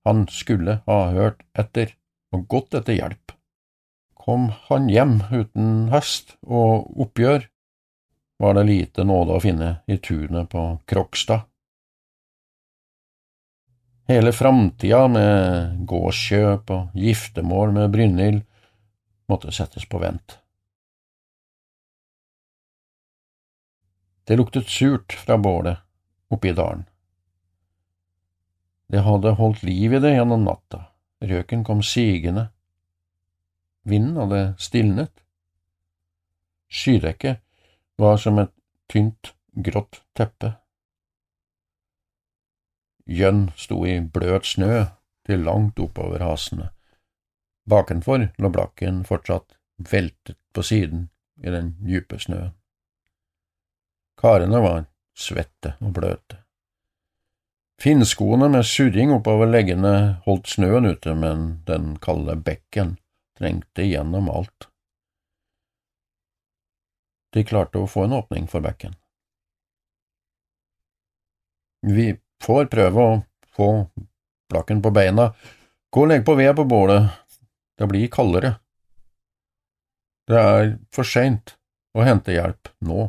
Han 0.04 0.26
skulle 0.32 0.80
ha 0.86 0.98
hørt 1.14 1.42
etter 1.58 1.94
og 2.34 2.46
gått 2.48 2.74
etter 2.78 2.96
hjelp. 2.96 3.34
Kom 4.20 4.50
han 4.68 4.88
hjem 4.92 5.18
uten 5.32 5.88
hest 5.92 6.36
og 6.46 6.90
oppgjør, 7.00 7.46
var 8.40 8.56
det 8.56 8.68
lite 8.68 9.04
nåde 9.04 9.36
å 9.36 9.42
finne 9.42 9.70
i 9.90 9.98
tunet 10.00 10.48
på 10.52 10.64
Krokstad. 10.88 11.44
Hele 14.10 14.32
framtida 14.34 15.04
med 15.12 15.82
gårdskjøp 15.86 16.70
og 16.74 16.96
giftermål 16.98 17.74
med 17.76 17.92
Brynhild 17.94 18.40
måtte 19.30 19.52
settes 19.54 19.86
på 19.86 20.00
vent. 20.02 20.40
Det 24.26 24.38
luktet 24.38 24.66
surt 24.70 25.14
fra 25.14 25.38
bålet 25.38 25.78
oppe 26.30 26.50
i 26.50 26.56
dalen. 26.56 26.89
Det 28.90 29.04
hadde 29.06 29.36
holdt 29.38 29.62
liv 29.62 29.94
i 29.94 30.00
det 30.02 30.16
gjennom 30.16 30.42
natta, 30.44 30.86
røken 31.22 31.62
kom 31.66 31.82
sigende, 31.86 32.48
vinden 33.86 34.16
hadde 34.18 34.40
stilnet. 34.58 35.12
Skydekket 36.70 37.38
var 38.00 38.18
som 38.18 38.40
et 38.42 38.52
tynt, 38.90 39.34
grått 39.54 40.00
teppe. 40.18 40.54
Jønn 43.10 43.48
sto 43.58 43.80
i 43.86 43.96
bløt 44.00 44.46
snø 44.46 44.84
til 45.26 45.42
langt 45.46 45.78
oppover 45.82 46.22
hasene. 46.22 46.70
Bakenfor 47.70 48.28
lå 48.38 48.50
blakken 48.50 49.02
fortsatt 49.06 49.58
veltet 49.90 50.38
på 50.54 50.62
siden 50.66 51.08
i 51.42 51.50
den 51.50 51.74
dype 51.82 52.18
snøen. 52.22 52.54
Karene 54.20 54.60
var 54.62 54.86
svette 55.16 55.76
og 55.80 55.94
bløte. 55.96 56.42
Finnskoene 57.80 58.50
med 58.52 58.66
surring 58.68 59.12
oppover 59.14 59.48
leggene 59.48 59.92
holdt 60.26 60.50
snøen 60.52 60.84
ute, 60.90 61.14
men 61.16 61.62
den 61.64 61.94
kalde 62.04 62.34
bekken 62.36 62.98
trengte 63.40 63.86
gjennom 63.88 64.28
alt. 64.28 64.66
De 67.32 67.44
klarte 67.46 67.80
å 67.80 67.88
få 67.88 68.04
en 68.04 68.18
åpning 68.18 68.48
for 68.50 68.60
bekken. 68.60 68.98
Vi 71.80 72.10
får 72.44 72.68
prøve 72.68 73.06
å 73.06 73.14
få 73.56 73.70
plakken 74.50 74.82
på 74.84 74.92
beina. 74.92 75.30
Gå 75.90 76.04
og 76.04 76.10
legg 76.10 76.26
på 76.26 76.34
ved 76.36 76.52
på 76.58 76.66
bålet, 76.68 77.08
det 77.80 77.88
blir 77.88 78.10
kaldere. 78.12 78.58
Det 80.28 80.36
er 80.36 80.74
for 80.92 81.08
seint 81.08 81.56
å 81.96 82.04
hente 82.04 82.34
hjelp 82.34 82.68
nå. 82.84 83.08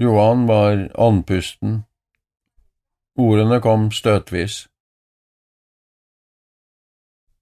Johan 0.00 0.46
var 0.48 0.88
andpusten, 0.94 1.82
ordene 3.18 3.60
kom 3.60 3.88
støtvis. 3.90 4.66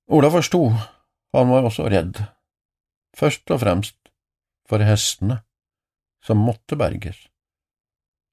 Ola 0.09 0.31
forsto, 0.31 0.63
han 1.37 1.51
var 1.51 1.67
også 1.69 1.89
redd, 1.93 2.23
først 3.17 3.51
og 3.51 3.61
fremst 3.61 3.99
for 4.71 4.83
hestene, 4.87 5.43
som 6.25 6.41
måtte 6.43 6.79
berges 6.79 7.27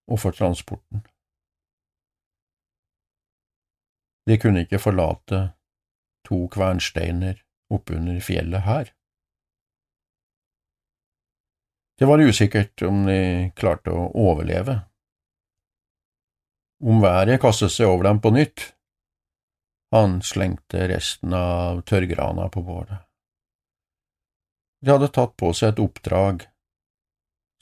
og 0.08 0.19
for 0.23 0.36
transporten. 0.36 1.03
De 4.27 4.38
kunne 4.39 4.63
ikke 4.63 4.79
forlate 4.79 5.41
to 6.27 6.45
kvernsteiner 6.51 7.41
oppunder 7.73 8.21
fjellet 8.23 8.63
her. 8.63 8.93
Det 11.99 12.08
var 12.08 12.23
usikkert 12.23 12.82
om 12.88 13.03
de 13.08 13.51
klarte 13.56 13.91
å 13.91 14.08
overleve. 14.15 14.79
Om 16.84 17.00
været 17.04 17.39
kastet 17.39 17.72
seg 17.72 17.88
over 17.88 18.10
dem 18.10 18.22
på 18.22 18.34
nytt, 18.36 18.69
Han 19.93 20.22
slengte 20.26 20.88
resten 20.89 21.34
av 21.38 21.84
tørrgrana 21.86 22.48
på 22.50 22.63
bålet. 22.65 23.04
De 24.82 24.89
hadde 24.89 25.12
tatt 25.13 25.36
på 25.38 25.52
seg 25.54 25.76
et 25.76 25.82
oppdrag 25.84 26.48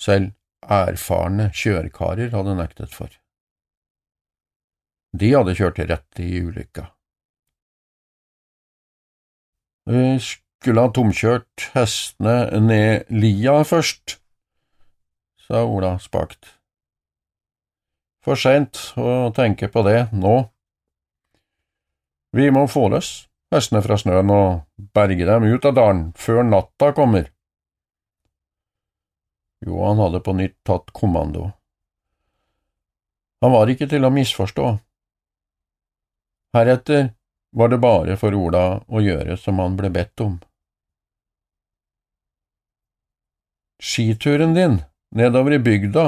selv 0.01 0.31
erfarne 0.62 1.49
kjørkarer 1.53 2.31
hadde 2.34 2.55
nektet 2.57 2.95
for. 2.95 3.12
De 5.12 5.34
hadde 5.34 5.57
kjørt 5.60 5.81
rett 5.91 6.23
i 6.23 6.29
ulykka. 6.39 6.88
Vi 9.91 10.05
skulle 10.23 10.86
ha 10.86 10.93
tomkjørt 10.93 11.67
hestene 11.75 12.62
ned 12.63 13.12
lia 13.12 13.60
først, 13.67 14.19
sa 15.47 15.65
Ola 15.65 15.97
spakt. 15.99 16.61
For 18.21 18.38
seint 18.38 18.77
å 19.01 19.31
tenke 19.34 19.69
på 19.73 19.81
det 19.88 20.12
nå. 20.13 20.36
Vi 22.38 22.47
må 22.53 22.67
få 22.69 22.88
løs 22.93 23.10
hestene 23.51 23.81
fra 23.84 23.97
snøen 23.99 24.29
og 24.31 24.91
berge 24.95 25.25
dem 25.27 25.47
ut 25.49 25.65
av 25.67 25.73
dalen 25.75 26.03
før 26.15 26.43
natta 26.47 26.91
kommer. 26.95 27.31
Johan 29.65 29.99
hadde 30.01 30.21
på 30.25 30.34
nytt 30.38 30.55
tatt 30.65 30.93
kommando. 30.95 31.49
Han 33.41 33.53
var 33.53 33.69
ikke 33.73 33.89
til 33.89 34.05
å 34.05 34.13
misforstå. 34.13 34.69
Heretter 36.55 37.12
var 37.57 37.71
det 37.73 37.81
bare 37.81 38.15
for 38.21 38.38
Ola 38.38 38.65
å 38.88 39.01
gjøre 39.01 39.38
som 39.38 39.60
han 39.62 39.75
ble 39.79 39.89
bedt 39.93 40.23
om. 40.23 40.38
Skituren 43.81 44.53
din 44.53 44.77
nedover 45.17 45.57
i 45.57 45.60
bygda 45.60 46.05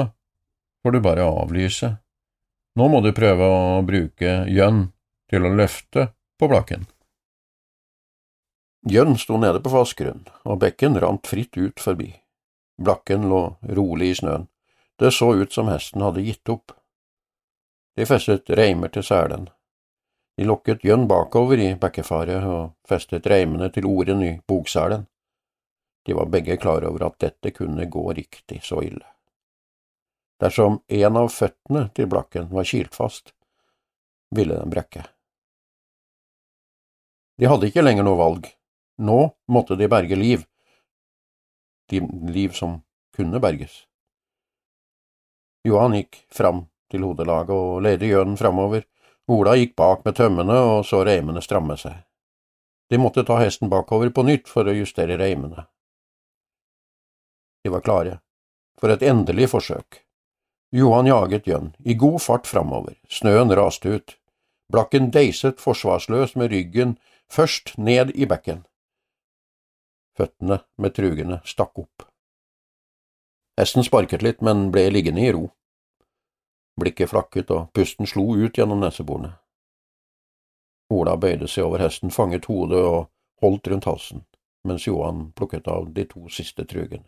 får 0.82 0.94
du 0.94 1.00
bare 1.02 1.26
avlyse. 1.26 1.96
Nå 2.74 2.88
må 2.90 3.00
du 3.04 3.12
prøve 3.14 3.46
å 3.46 3.82
bruke 3.86 4.32
gjønn 4.50 4.88
til 5.30 5.46
å 5.46 5.52
løfte 5.54 6.08
på 6.40 6.48
blakken. 6.50 6.88
Gjønn 8.90 9.14
sto 9.16 9.38
nede 9.40 9.62
på 9.64 9.70
fast 9.72 9.96
grunn, 9.96 10.24
og 10.44 10.58
bekken 10.60 10.98
rant 11.00 11.26
fritt 11.30 11.56
ut 11.56 11.80
forbi. 11.80 12.10
Blakken 12.82 13.28
lå 13.30 13.44
rolig 13.78 14.10
i 14.10 14.18
snøen. 14.18 14.48
Det 14.98 15.12
så 15.14 15.30
ut 15.38 15.54
som 15.54 15.70
hesten 15.70 16.02
hadde 16.02 16.26
gitt 16.26 16.50
opp. 16.50 16.74
De 17.96 18.06
festet 18.06 18.50
reimer 18.50 18.90
til 18.90 19.06
selen. 19.06 19.48
De 20.34 20.46
lokket 20.46 20.82
Gjønn 20.82 21.06
bakover 21.06 21.62
i 21.62 21.70
bekkefaret 21.78 22.42
og 22.42 22.74
festet 22.88 23.26
reimene 23.30 23.70
til 23.70 23.86
oren 23.86 24.22
i 24.26 24.32
bogselen. 24.50 25.06
De 26.04 26.14
var 26.18 26.26
begge 26.28 26.58
klar 26.58 26.84
over 26.84 27.06
at 27.06 27.20
dette 27.22 27.54
kunne 27.54 27.86
gå 27.86 28.08
riktig 28.12 28.60
så 28.66 28.82
ille. 28.82 29.13
Dersom 30.42 30.80
en 30.88 31.16
av 31.16 31.30
føttene 31.30 31.86
til 31.94 32.08
Blakken 32.10 32.48
var 32.50 32.66
kilt 32.66 32.94
fast, 32.96 33.32
ville 34.34 34.56
den 34.58 34.72
brekke. 34.72 35.04
De 37.38 37.48
hadde 37.50 37.70
ikke 37.70 37.82
lenger 37.82 38.06
noe 38.06 38.18
valg. 38.18 38.48
Nå 39.02 39.20
måtte 39.50 39.78
de 39.78 39.88
berge 39.90 40.18
liv, 40.18 40.44
de 41.90 42.00
liv 42.30 42.54
som 42.54 42.78
kunne 43.14 43.40
berges. 43.42 43.84
Johan 45.66 45.96
gikk 45.96 46.20
fram 46.34 46.66
til 46.92 47.06
hodelaget 47.06 47.54
og 47.54 47.82
leide 47.82 48.10
gjønen 48.10 48.38
framover. 48.38 48.84
Ola 49.32 49.54
gikk 49.56 49.74
bak 49.80 50.04
med 50.04 50.18
tømmene 50.18 50.56
og 50.68 50.84
så 50.86 51.00
reimene 51.06 51.42
stramme 51.42 51.78
seg. 51.80 51.96
De 52.92 53.00
måtte 53.00 53.24
ta 53.24 53.38
hesten 53.40 53.70
bakover 53.72 54.12
på 54.14 54.22
nytt 54.26 54.50
for 54.50 54.68
å 54.68 54.76
justere 54.76 55.16
reimene. 55.18 55.64
De 57.64 57.72
var 57.72 57.82
klare 57.82 58.18
for 58.78 58.92
et 58.92 59.02
endelig 59.08 59.48
forsøk. 59.54 60.02
Johan 60.74 61.06
jaget 61.06 61.46
Jønn 61.46 61.68
i 61.86 61.94
god 61.94 62.16
fart 62.18 62.48
framover, 62.50 62.96
snøen 63.06 63.52
raste 63.54 63.92
ut. 63.94 64.16
Blakken 64.72 65.12
deiset 65.14 65.60
forsvarsløs 65.62 66.34
med 66.34 66.50
ryggen 66.50 66.96
først 67.30 67.76
ned 67.78 68.10
i 68.14 68.26
bekken. 68.26 68.64
Føttene 70.18 70.64
med 70.74 70.96
trugene 70.96 71.38
stakk 71.46 71.78
opp. 71.78 72.08
Hesten 73.54 73.86
sparket 73.86 74.26
litt, 74.26 74.42
men 74.42 74.72
ble 74.74 74.88
liggende 74.90 75.22
i 75.22 75.30
ro. 75.36 75.44
Blikket 76.80 77.12
flakket, 77.14 77.54
og 77.54 77.70
pusten 77.70 78.10
slo 78.10 78.26
ut 78.34 78.58
gjennom 78.58 78.82
neseborene. 78.82 79.36
Ola 80.90 81.14
bøyde 81.14 81.46
seg 81.46 81.68
over 81.68 81.86
hesten, 81.86 82.10
fanget 82.10 82.50
hodet 82.50 82.82
og 82.82 83.12
holdt 83.46 83.70
rundt 83.70 83.86
halsen, 83.86 84.26
mens 84.66 84.90
Johan 84.90 85.28
plukket 85.38 85.70
av 85.70 85.92
de 85.94 86.10
to 86.10 86.26
siste 86.26 86.66
trugene. 86.66 87.06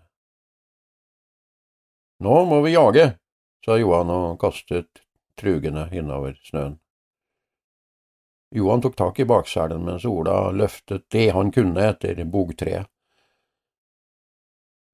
Nå 2.22 2.44
må 2.46 2.62
vi 2.62 2.78
jage, 2.78 3.16
sa 3.64 3.76
Johan 3.78 4.10
og 4.10 4.40
kastet 4.40 5.02
trugene 5.38 5.88
innover 5.92 6.36
snøen. 6.44 6.78
Johan 8.54 8.80
tok 8.80 8.96
tak 8.96 9.18
i 9.20 9.26
bakselen 9.26 9.84
mens 9.84 10.04
Ola 10.06 10.50
løftet 10.54 11.08
det 11.10 11.30
han 11.34 11.50
kunne 11.52 11.88
etter 11.90 12.22
bogtreet. 12.24 12.86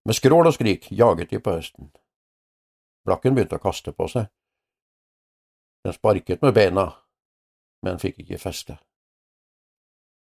Med 0.04 0.18
skrål 0.18 0.48
og 0.50 0.56
skrik 0.56 0.88
jaget 0.90 1.30
de 1.30 1.38
på 1.38 1.52
hesten. 1.54 1.92
Blakken 3.06 3.36
begynte 3.36 3.60
å 3.60 3.62
kaste 3.62 3.92
på 3.94 4.08
seg. 4.10 4.26
Den 5.86 5.94
sparket 5.94 6.42
med 6.42 6.56
beina, 6.56 6.88
men 7.86 8.00
fikk 8.02 8.22
ikke 8.24 8.40
feste. 8.42 8.78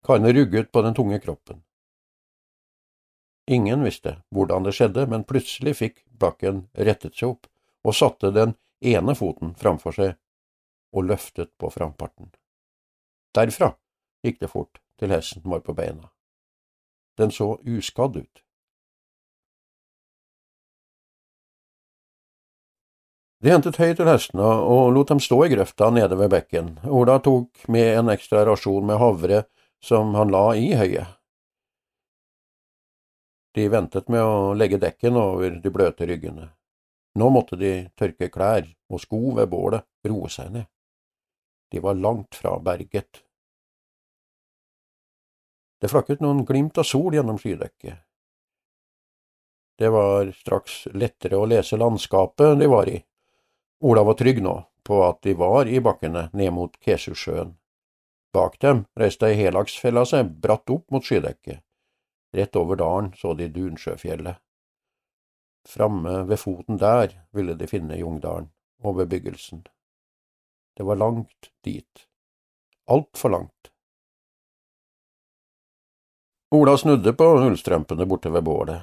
Karene 0.06 0.32
rugget 0.34 0.70
på 0.74 0.82
den 0.82 0.94
tunge 0.94 1.18
kroppen. 1.22 1.62
Ingen 3.50 3.82
visste 3.82 4.20
hvordan 4.34 4.66
det 4.66 4.74
skjedde, 4.76 5.06
men 5.10 5.26
plutselig 5.26 5.76
fikk 5.78 6.04
Blakken 6.06 6.66
rettet 6.78 7.18
seg 7.18 7.34
opp 7.34 7.51
og 7.82 7.96
satte 7.96 8.30
den 8.34 8.54
ene 8.80 9.14
foten 9.18 9.54
framfor 9.58 9.96
seg 9.96 10.14
og 10.92 11.08
løftet 11.08 11.52
på 11.58 11.70
framparten. 11.72 12.32
Derfra 13.34 13.72
gikk 14.22 14.40
det 14.42 14.50
fort 14.52 14.80
til 15.00 15.12
hesten 15.14 15.44
var 15.48 15.64
på 15.64 15.74
beina. 15.74 16.10
Den 17.18 17.32
så 17.32 17.56
uskadd 17.64 18.16
ut. 18.16 18.42
De 23.42 23.50
hentet 23.50 23.80
høy 23.80 23.90
til 23.98 24.06
hestene 24.06 24.46
og 24.46 24.92
lot 24.94 25.10
dem 25.10 25.20
stå 25.20 25.40
i 25.46 25.50
grøfta 25.50 25.88
nede 25.90 26.14
ved 26.20 26.30
bekken. 26.30 26.76
Ola 26.86 27.18
tok 27.18 27.64
med 27.74 27.96
en 27.98 28.12
ekstra 28.12 28.44
rasjon 28.46 28.86
med 28.86 29.00
havre 29.02 29.42
som 29.82 30.14
han 30.14 30.30
la 30.30 30.44
i 30.54 30.70
høyet. 30.78 31.18
De 33.52 33.66
ventet 33.68 34.06
med 34.08 34.22
å 34.22 34.52
legge 34.56 34.78
dekken 34.80 35.18
over 35.18 35.58
de 35.60 35.72
bløte 35.74 36.06
ryggene. 36.08 36.52
Nå 37.14 37.28
måtte 37.28 37.58
de 37.60 37.72
tørke 37.98 38.30
klær 38.32 38.64
og 38.92 39.02
sko 39.02 39.34
ved 39.36 39.50
bålet, 39.52 39.84
roe 40.08 40.30
seg 40.32 40.52
ned. 40.54 40.68
De 41.72 41.80
var 41.80 41.96
langt 41.96 42.36
fra 42.36 42.54
berget. 42.60 43.22
Det 45.80 45.90
flakket 45.90 46.20
noen 46.22 46.44
glimt 46.46 46.78
av 46.78 46.86
sol 46.86 47.14
gjennom 47.16 47.40
skydekket. 47.42 48.00
Det 49.78 49.88
var 49.90 50.28
straks 50.36 50.86
lettere 50.94 51.40
å 51.40 51.48
lese 51.48 51.78
landskapet 51.80 52.58
de 52.60 52.68
var 52.70 52.88
i. 52.88 53.00
Ola 53.82 54.04
var 54.06 54.14
trygg 54.20 54.38
nå 54.44 54.54
på 54.86 55.00
at 55.06 55.22
de 55.26 55.34
var 55.34 55.66
i 55.66 55.80
bakkene 55.82 56.28
ned 56.38 56.52
mot 56.54 56.76
Kesusjøen. 56.84 57.56
Bak 58.32 58.60
dem 58.62 58.84
reiste 58.96 59.28
ei 59.28 59.36
helagsfella 59.40 60.04
seg 60.08 60.30
bratt 60.44 60.70
opp 60.70 60.92
mot 60.94 61.04
skydekket. 61.04 61.64
Rett 62.32 62.56
over 62.56 62.78
dalen 62.80 63.10
så 63.18 63.34
de 63.36 63.48
Dunsjøfjellet. 63.52 64.38
Framme 65.68 66.22
ved 66.28 66.40
foten 66.42 66.78
der 66.78 67.14
ville 67.30 67.54
de 67.54 67.66
finne 67.70 67.96
Jungdalen 67.98 68.50
og 68.82 68.96
bebyggelsen. 68.96 69.66
Det 70.76 70.86
var 70.86 70.98
langt 70.98 71.52
dit. 71.64 72.06
Altfor 72.90 73.28
langt. 73.28 73.70
Ola 76.52 76.76
snudde 76.76 77.12
på 77.16 77.24
ullstrømpene 77.24 78.06
borte 78.06 78.32
ved 78.32 78.44
bålet. 78.44 78.82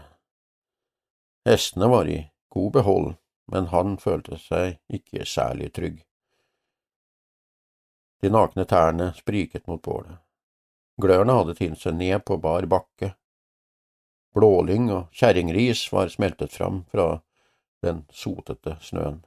Hestene 1.46 1.90
var 1.90 2.08
i 2.10 2.22
god 2.50 2.72
behold, 2.74 3.12
men 3.52 3.68
han 3.74 3.98
følte 3.98 4.40
seg 4.42 4.80
ikke 4.90 5.26
særlig 5.26 5.70
trygg. 5.74 6.00
De 8.22 8.32
nakne 8.34 8.66
tærne 8.66 9.12
spriket 9.16 9.68
mot 9.68 9.82
bålet. 9.82 10.18
Glørne 11.00 11.36
hadde 11.38 11.56
tint 11.56 11.80
seg 11.80 11.96
ned 11.96 12.26
på 12.28 12.40
bar 12.42 12.66
bakke, 12.68 13.14
Blålyng 14.36 14.90
og 14.94 15.16
kjerringris 15.16 15.88
var 15.94 16.12
smeltet 16.14 16.54
fram 16.54 16.84
fra 16.92 17.22
den 17.86 18.04
sotete 18.14 18.76
snøen. 18.84 19.24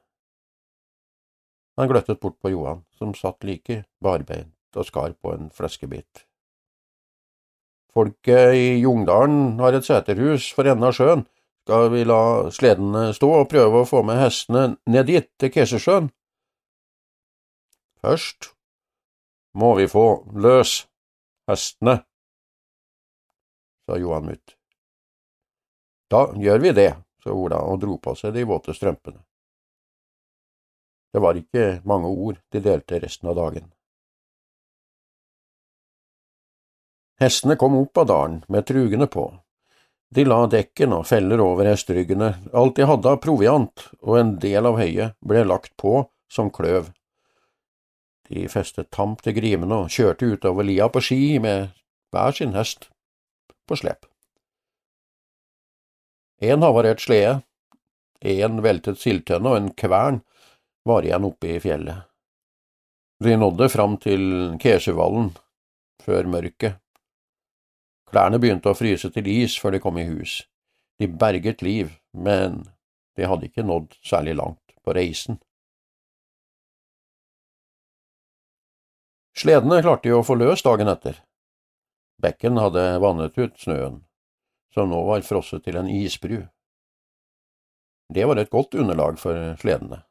Han 1.76 1.88
gløttet 1.88 2.20
bort 2.20 2.36
på 2.40 2.52
Johan, 2.52 2.84
som 2.98 3.14
satt 3.16 3.44
like 3.48 3.82
barbeint 4.04 4.76
og 4.76 4.86
skar 4.86 5.16
på 5.16 5.32
en 5.34 5.50
fleskebit. 5.54 6.26
Folket 7.92 8.56
i 8.56 8.68
Jungdalen 8.80 9.58
har 9.60 9.76
et 9.76 9.84
seterhus 9.84 10.48
for 10.56 10.68
enden 10.68 10.88
av 10.88 10.96
sjøen. 10.96 11.26
Skal 11.62 11.90
vi 11.92 12.04
la 12.08 12.50
sledene 12.50 13.10
stå 13.14 13.28
og 13.42 13.50
prøve 13.52 13.82
å 13.82 13.88
få 13.88 14.00
med 14.06 14.18
hestene 14.18 14.64
ned 14.90 15.06
dit, 15.10 15.28
til 15.38 15.52
Kesersjøen? 15.54 16.08
Først 18.02 18.50
må 19.54 19.74
vi 19.78 19.86
få 19.86 20.06
løs 20.34 20.80
hestene, 21.50 22.00
sa 23.86 24.00
Johan 24.00 24.26
Mutt. 24.26 24.56
Da 26.12 26.26
gjør 26.36 26.58
vi 26.60 26.72
det, 26.76 26.90
sa 27.24 27.32
Ola 27.32 27.62
og 27.64 27.78
dro 27.80 27.96
på 27.96 28.12
seg 28.18 28.34
de 28.36 28.44
våte 28.44 28.74
strømpene. 28.76 29.22
Det 31.12 31.20
var 31.20 31.36
ikke 31.36 31.80
mange 31.88 32.08
ord 32.08 32.40
de 32.52 32.60
delte 32.64 33.00
resten 33.00 33.30
av 33.32 33.38
dagen. 33.38 33.70
Hestene 37.20 37.56
kom 37.56 37.78
opp 37.78 38.02
av 38.02 38.08
dalen 38.10 38.38
med 38.48 38.66
trugene 38.68 39.08
på. 39.08 39.26
De 40.12 40.24
la 40.26 40.42
dekken 40.52 40.92
og 40.92 41.06
feller 41.08 41.40
over 41.40 41.70
hesteryggene, 41.70 42.32
alt 42.52 42.76
de 42.76 42.88
hadde 42.88 43.08
av 43.08 43.20
proviant, 43.24 43.88
og 44.04 44.18
en 44.18 44.34
del 44.42 44.68
av 44.68 44.80
høyet 44.80 45.16
ble 45.24 45.44
lagt 45.48 45.76
på 45.80 45.94
som 46.32 46.52
kløv. 46.52 46.90
De 48.28 48.48
festet 48.52 48.90
tamp 48.92 49.24
til 49.24 49.36
grimene 49.38 49.84
og 49.84 49.92
kjørte 49.92 50.34
utover 50.34 50.68
lia 50.68 50.92
på 50.92 51.00
ski 51.04 51.38
med 51.40 51.72
hver 52.12 52.36
sin 52.36 52.56
hest 52.56 52.90
på 53.68 53.80
slep. 53.80 54.11
En 56.42 56.62
havarert 56.62 57.00
slede, 57.00 57.36
en 58.20 58.62
veltet 58.64 58.98
sildtønne 58.98 59.50
og 59.52 59.60
en 59.60 59.68
kvern 59.78 60.18
var 60.88 61.06
igjen 61.06 61.28
oppe 61.28 61.52
i 61.54 61.60
fjellet. 61.62 62.08
De 63.22 63.36
nådde 63.38 63.68
fram 63.70 63.94
til 64.02 64.24
Kesjevallen 64.62 65.30
før 66.02 66.26
mørket. 66.26 66.80
Klærne 68.10 68.42
begynte 68.42 68.72
å 68.72 68.76
fryse 68.76 69.12
til 69.14 69.30
is 69.30 69.54
før 69.54 69.76
de 69.76 69.82
kom 69.84 70.02
i 70.02 70.08
hus. 70.08 70.40
De 70.98 71.06
berget 71.06 71.62
liv, 71.62 71.94
men 72.10 72.64
de 73.16 73.28
hadde 73.30 73.46
ikke 73.46 73.62
nådd 73.62 73.94
særlig 74.02 74.34
langt 74.42 74.74
på 74.82 74.98
reisen. 74.98 75.38
Sledene 79.38 79.78
klarte 79.80 80.10
de 80.10 80.18
å 80.18 80.26
få 80.26 80.34
løs 80.42 80.66
dagen 80.66 80.90
etter. 80.90 81.22
Bekken 82.22 82.58
hadde 82.58 82.98
vannet 83.02 83.38
ut 83.38 83.54
snøen, 83.62 84.02
som 84.74 84.90
nå 84.90 85.00
var 85.06 85.24
frosset 85.26 85.64
til 85.64 85.78
en 85.78 85.90
isbru. 85.90 86.40
Det 88.12 88.24
var 88.28 88.40
et 88.40 88.50
godt 88.52 88.74
underlag 88.74 89.18
for 89.20 89.56
sledene. 89.60 90.02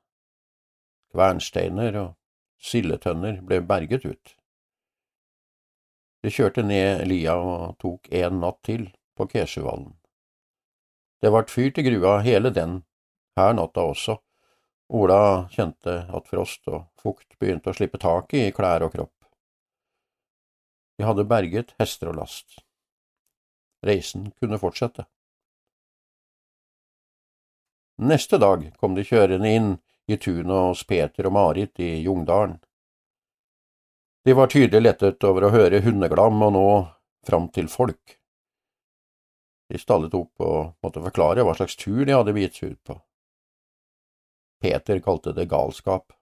Kvernsteiner 1.11 1.97
og 1.99 2.13
sildetønner 2.61 3.41
ble 3.45 3.59
berget 3.65 4.05
ut. 4.05 4.35
De 6.21 6.29
kjørte 6.29 6.63
ned 6.65 7.07
lia 7.09 7.35
og 7.35 7.77
tok 7.81 8.09
en 8.13 8.39
natt 8.43 8.61
til 8.65 8.87
på 9.17 9.27
Kesjuvallen. 9.29 9.95
Det 11.21 11.29
vart 11.33 11.53
fyrt 11.53 11.77
i 11.77 11.85
grua 11.85 12.19
hele 12.25 12.49
den 12.53 12.81
her 13.37 13.53
natta 13.57 13.85
også. 13.85 14.17
Ola 14.91 15.47
kjente 15.53 16.01
at 16.09 16.29
frost 16.29 16.67
og 16.67 16.89
fukt 17.01 17.37
begynte 17.39 17.71
å 17.71 17.77
slippe 17.77 18.01
taket 18.01 18.49
i 18.49 18.55
klær 18.55 18.85
og 18.85 18.93
kropp. 18.95 19.13
De 20.97 21.05
hadde 21.07 21.25
berget 21.29 21.73
hester 21.79 22.11
og 22.11 22.19
last. 22.21 22.59
Reisen 23.85 24.31
kunne 24.39 24.59
fortsette. 24.61 25.05
Neste 28.01 28.37
dag 28.37 28.65
kom 28.77 28.95
de 28.95 29.05
kjørende 29.05 29.49
inn 29.49 29.71
i 30.09 30.17
tunet 30.17 30.53
hos 30.55 30.83
Peter 30.89 31.27
og 31.29 31.35
Marit 31.37 31.79
i 31.79 31.99
Jungdalen. 32.01 32.57
De 34.25 34.33
var 34.37 34.49
tydelig 34.53 34.81
lettet 34.81 35.23
over 35.25 35.47
å 35.47 35.53
høre 35.53 35.81
hundeglam 35.81 36.41
og 36.45 36.53
nå 36.53 36.65
fram 37.25 37.47
til 37.53 37.69
folk. 37.69 38.17
De 39.69 39.79
stallet 39.81 40.13
opp 40.17 40.43
og 40.43 40.73
måtte 40.83 41.01
forklare 41.01 41.45
hva 41.45 41.55
slags 41.57 41.77
tur 41.79 42.03
de 42.05 42.13
hadde 42.13 42.33
begitt 42.35 42.57
seg 42.59 42.73
ut 42.73 42.83
på. 42.89 42.97
Peter 44.61 44.99
kalte 45.01 45.33
det 45.33 45.47
galskap. 45.49 46.13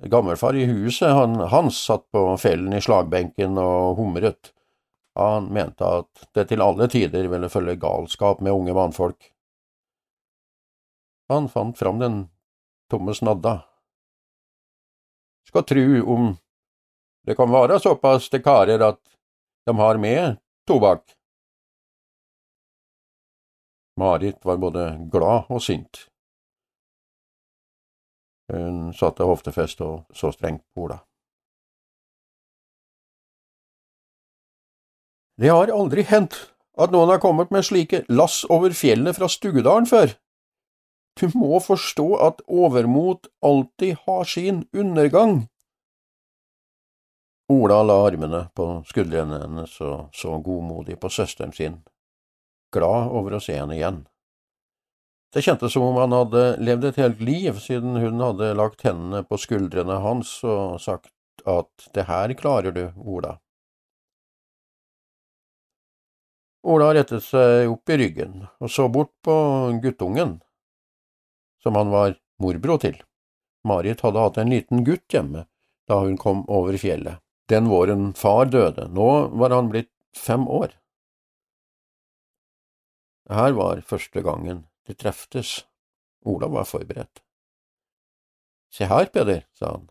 Gammelfar 0.00 0.56
i 0.56 0.64
huset, 0.64 1.10
han, 1.12 1.36
Hans, 1.52 1.76
satt 1.84 2.06
på 2.12 2.22
fellen 2.40 2.72
i 2.72 2.80
slagbenken 2.80 3.58
og 3.60 3.98
humret. 3.98 4.54
Han 5.18 5.48
mente 5.52 5.84
at 5.84 6.28
det 6.34 6.46
til 6.50 6.62
alle 6.62 6.86
tider 6.88 7.26
ville 7.28 7.50
følge 7.50 7.78
galskap 7.80 8.40
med 8.40 8.54
unge 8.54 8.74
mannfolk. 8.76 9.32
Han 11.30 11.48
fant 11.48 11.78
fram 11.78 11.98
den 11.98 12.22
tomme 12.90 13.14
snadda 13.14 13.60
skal 15.50 15.64
tru 15.64 16.02
om 16.02 16.36
det 17.26 17.34
kan 17.34 17.50
være 17.52 17.80
såpass 17.82 18.30
til 18.30 18.42
karer 18.42 18.82
at 18.86 19.00
de 19.66 19.74
har 19.76 19.98
med 19.98 20.38
tobakk. 20.66 21.02
Marit 24.00 24.44
var 24.44 24.56
både 24.62 24.84
glad 25.12 25.50
og 25.50 25.62
sint. 25.62 26.06
Hun 28.52 28.94
satte 28.94 29.26
hoftefest 29.26 29.82
og 29.84 30.06
så 30.14 30.30
strengt 30.32 30.64
på 30.74 30.86
Ola. 30.86 31.00
Det 35.40 35.48
har 35.48 35.72
aldri 35.72 36.02
hendt 36.04 36.34
at 36.76 36.92
noen 36.92 37.08
har 37.14 37.20
kommet 37.22 37.48
med 37.54 37.64
slike 37.64 38.02
lass 38.12 38.42
over 38.52 38.74
fjellet 38.76 39.16
fra 39.16 39.28
Stugedalen 39.32 39.88
før. 39.88 40.12
Du 41.16 41.32
må 41.32 41.56
forstå 41.64 42.08
at 42.26 42.42
overmot 42.44 43.30
alltid 43.44 43.96
har 44.04 44.28
sin 44.28 44.66
undergang. 44.76 45.48
Ola 47.50 47.80
la 47.82 47.96
armene 48.04 48.44
på 48.54 48.68
skuldrene 48.86 49.40
hennes 49.42 49.80
og 49.82 50.12
så 50.14 50.36
godmodig 50.44 51.00
på 51.00 51.10
søsteren 51.10 51.56
sin, 51.56 51.80
glad 52.70 53.10
over 53.10 53.34
å 53.38 53.42
se 53.42 53.56
henne 53.56 53.74
igjen. 53.80 54.04
Det 55.34 55.42
kjentes 55.46 55.72
som 55.72 55.88
om 55.88 55.98
han 55.98 56.14
hadde 56.14 56.44
levd 56.60 56.90
et 56.90 57.00
helt 57.00 57.20
liv 57.24 57.58
siden 57.64 57.96
hun 58.02 58.22
hadde 58.22 58.52
lagt 58.58 58.84
hendene 58.86 59.24
på 59.24 59.40
skuldrene 59.40 60.02
hans 60.04 60.36
og 60.44 60.80
sagt 60.84 61.10
at 61.48 61.90
det 61.96 62.06
her 62.10 62.34
klarer 62.38 62.76
du, 62.76 62.90
Ola. 63.00 63.38
Ola 66.62 66.90
rettet 66.92 67.24
seg 67.24 67.70
opp 67.72 67.88
i 67.88 67.96
ryggen 67.96 68.42
og 68.60 68.70
så 68.72 68.88
bort 68.92 69.12
på 69.24 69.34
guttungen 69.82 70.38
som 71.62 71.76
han 71.76 71.92
var 71.92 72.18
morbror 72.40 72.80
til. 72.82 72.98
Marit 73.64 74.00
hadde 74.04 74.24
hatt 74.24 74.40
en 74.40 74.52
liten 74.52 74.84
gutt 74.84 75.12
hjemme 75.12 75.46
da 75.88 76.00
hun 76.04 76.18
kom 76.20 76.44
over 76.48 76.76
fjellet. 76.80 77.20
Den 77.50 77.66
våren 77.68 78.12
far 78.14 78.46
døde, 78.46 78.86
nå 78.94 79.08
var 79.40 79.50
han 79.50 79.72
blitt 79.72 79.90
fem 80.16 80.46
år. 80.48 80.76
Her 83.30 83.56
var 83.56 83.82
første 83.86 84.22
gangen 84.22 84.64
de 84.86 84.94
treftes. 84.94 85.64
Ola 86.26 86.48
var 86.52 86.68
forberedt. 86.68 87.22
Se 88.70 88.86
her, 88.86 89.08
Peder, 89.10 89.46
sa 89.56 89.72
han, 89.74 89.88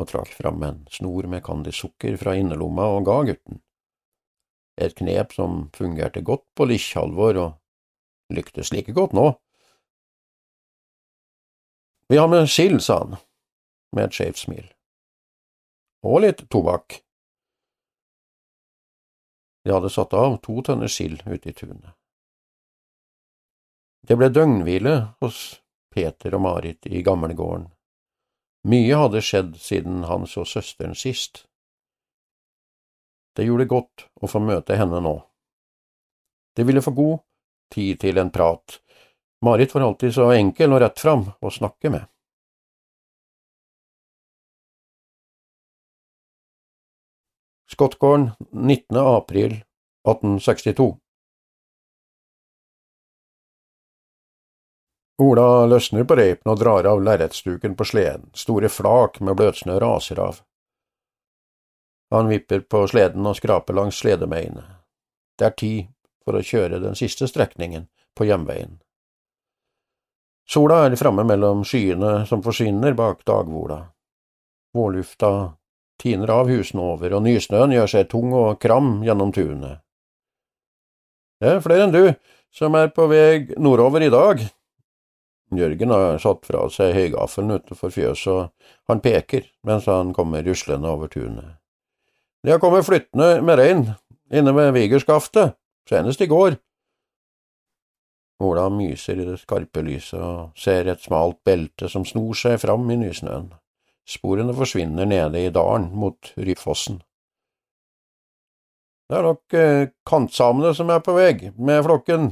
og 0.00 0.08
trakk 0.08 0.30
fram 0.32 0.62
en 0.64 0.84
snor 0.92 1.28
med 1.28 1.44
candysukker 1.44 2.16
fra 2.20 2.36
innerlomma 2.38 2.86
og 2.94 3.04
ga 3.08 3.18
gutten. 3.28 3.60
Et 4.76 4.94
knep 4.98 5.32
som 5.32 5.68
fungerte 5.74 6.22
godt 6.26 6.46
på 6.58 6.66
Likkjalvor 6.66 7.38
og 7.38 8.34
lyktes 8.34 8.72
like 8.74 8.92
godt 8.92 9.14
nå. 9.14 9.28
Vi 12.08 12.16
har 12.16 12.28
med 12.28 12.50
sild, 12.50 12.82
sa 12.82 12.98
han, 12.98 13.16
med 13.96 14.08
et 14.08 14.16
skjevt 14.18 14.42
smil. 14.42 14.66
Og 16.04 16.20
litt 16.26 16.42
tobakk. 16.52 17.00
De 19.64 19.72
hadde 19.72 19.92
satt 19.92 20.12
av 20.12 20.36
to 20.44 20.60
tønner 20.66 20.90
sild 20.92 21.22
ute 21.24 21.48
i 21.48 21.56
tunet. 21.56 21.94
Det 24.04 24.18
ble 24.20 24.28
døgnhvile 24.28 24.96
hos 25.24 25.62
Peter 25.94 26.34
og 26.36 26.42
Marit 26.44 26.84
i 26.90 27.00
gammelgården. 27.06 27.70
Mye 28.68 28.98
hadde 29.00 29.22
skjedd 29.24 29.56
siden 29.60 30.04
han 30.08 30.26
så 30.28 30.44
søsteren 30.48 30.96
sist. 30.96 31.46
Det 33.34 33.46
gjorde 33.46 33.66
godt 33.70 34.08
å 34.22 34.30
få 34.30 34.40
møte 34.42 34.78
henne 34.78 35.00
nå. 35.02 35.16
De 36.54 36.64
ville 36.64 36.82
få 36.82 36.94
god 36.94 37.18
tid 37.74 37.98
til 38.00 38.18
en 38.22 38.30
prat, 38.30 38.78
Marit 39.44 39.74
var 39.74 39.82
alltid 39.82 40.14
så 40.14 40.30
enkel 40.32 40.72
og 40.72 40.78
rett 40.80 41.00
fram 41.00 41.26
å 41.44 41.50
snakke 41.52 41.90
med. 41.92 42.06
Skottgården 47.74 48.30
19. 48.52 48.96
april 48.96 49.58
1862 50.08 50.86
Ola 55.22 55.66
løsner 55.66 56.08
på 56.08 56.16
reipen 56.16 56.54
og 56.54 56.62
drar 56.62 56.88
av 56.88 57.04
lerretsduken 57.04 57.76
på 57.76 57.84
sleden, 57.92 58.30
store 58.32 58.72
flak 58.72 59.20
med 59.20 59.36
bløtsnø 59.36 59.76
raser 59.82 60.24
av. 60.24 60.40
Han 62.10 62.28
vipper 62.28 62.60
på 62.60 62.84
sleden 62.90 63.26
og 63.26 63.36
skraper 63.38 63.76
langs 63.76 63.98
sledemeiene. 64.02 64.64
Det 65.38 65.46
er 65.48 65.58
tid 65.58 65.90
for 66.24 66.38
å 66.38 66.44
kjøre 66.44 66.80
den 66.82 66.96
siste 66.98 67.28
strekningen 67.30 67.88
på 68.14 68.28
hjemveien. 68.28 68.78
Sola 70.48 70.82
er 70.84 70.96
framme 71.00 71.24
mellom 71.24 71.64
skyene 71.64 72.26
som 72.28 72.42
forsvinner 72.44 72.94
bak 72.96 73.24
dagvola. 73.24 73.80
Vårlufta 74.76 75.54
tiner 76.00 76.30
av 76.30 76.50
husene 76.50 76.82
over, 76.82 77.14
og 77.16 77.24
nysnøen 77.24 77.72
gjør 77.72 77.90
seg 77.90 78.10
tung 78.12 78.34
og 78.36 78.60
kram 78.60 78.98
gjennom 79.06 79.32
tunet. 79.32 79.80
Det 81.40 81.56
er 81.56 81.64
flere 81.64 81.86
enn 81.86 81.94
du 81.94 82.04
som 82.54 82.76
er 82.78 82.92
på 82.94 83.08
vei 83.10 83.56
nordover 83.56 84.04
i 84.04 84.12
dag. 84.12 84.44
Jørgen 85.54 85.90
har 85.94 86.20
satt 86.22 86.46
fra 86.46 86.64
seg 86.72 86.94
høygaffelen 86.96 87.58
utenfor 87.58 87.92
fjøset, 87.94 88.50
og 88.50 88.90
han 88.90 89.02
peker 89.04 89.48
mens 89.66 89.88
han 89.90 90.12
kommer 90.16 90.44
ruslende 90.46 90.90
over 90.90 91.10
tunet. 91.10 91.58
De 92.44 92.52
har 92.52 92.60
kommet 92.60 92.84
flyttende 92.84 93.40
med 93.40 93.56
rein 93.56 93.86
inne 94.34 94.52
ved 94.52 94.74
Vigerskaftet, 94.76 95.54
senest 95.88 96.20
i 96.20 96.28
går. 96.28 96.58
Ola 98.44 98.66
myser 98.68 99.20
i 99.22 99.24
det 99.24 99.38
skarpe 99.40 99.80
lyset 99.86 100.20
og 100.20 100.58
ser 100.58 100.90
et 100.90 101.00
smalt 101.00 101.38
belte 101.46 101.88
som 101.88 102.04
snor 102.04 102.36
seg 102.36 102.58
fram 102.60 102.84
i 102.92 102.98
nysnøen. 103.00 103.48
Sporene 104.04 104.52
forsvinner 104.52 105.08
nede 105.08 105.40
i 105.40 105.52
dalen 105.54 105.88
mot 105.96 106.34
Ryfossen. 106.36 107.00
Det 109.08 109.16
er 109.16 109.24
nok 109.24 109.56
eh, 109.56 109.88
kantsamene 110.04 110.74
som 110.76 110.92
er 110.92 111.00
på 111.04 111.16
vei, 111.16 111.52
med 111.56 111.80
flokken, 111.86 112.28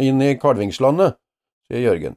inn 0.00 0.24
i 0.24 0.32
kalvingslandet, 0.40 1.18
sier 1.68 1.84
Jørgen. 1.90 2.16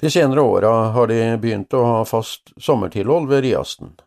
De 0.00 0.10
senere 0.10 0.40
åra 0.40 0.70
har 0.70 1.06
de 1.06 1.36
begynt 1.36 1.74
å 1.76 1.82
ha 1.84 2.04
fast 2.08 2.54
sommertilhold 2.56 3.28
ved 3.28 3.42
Riasten. 3.44 3.98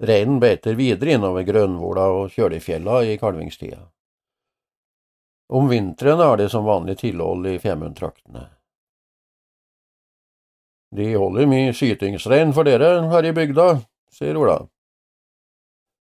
Reinen 0.00 0.38
beiter 0.40 0.74
videre 0.78 1.12
innover 1.16 1.44
Grønvola 1.44 2.06
og 2.12 2.30
Kjølifjella 2.32 3.02
i 3.04 3.18
kalvingstida. 3.20 3.82
Om 5.52 5.68
vinteren 5.68 6.22
er 6.24 6.40
det 6.40 6.48
som 6.52 6.64
vanlig 6.64 6.98
tilhold 7.02 7.46
i 7.52 7.58
Femundtraktene. 7.60 8.46
De 10.96 11.10
holder 11.12 11.50
mye 11.50 11.76
skytingsrein 11.76 12.56
for 12.56 12.64
dere 12.64 13.04
her 13.12 13.28
i 13.28 13.34
bygda, 13.36 13.68
sier 14.16 14.40
Ola. 14.40 14.56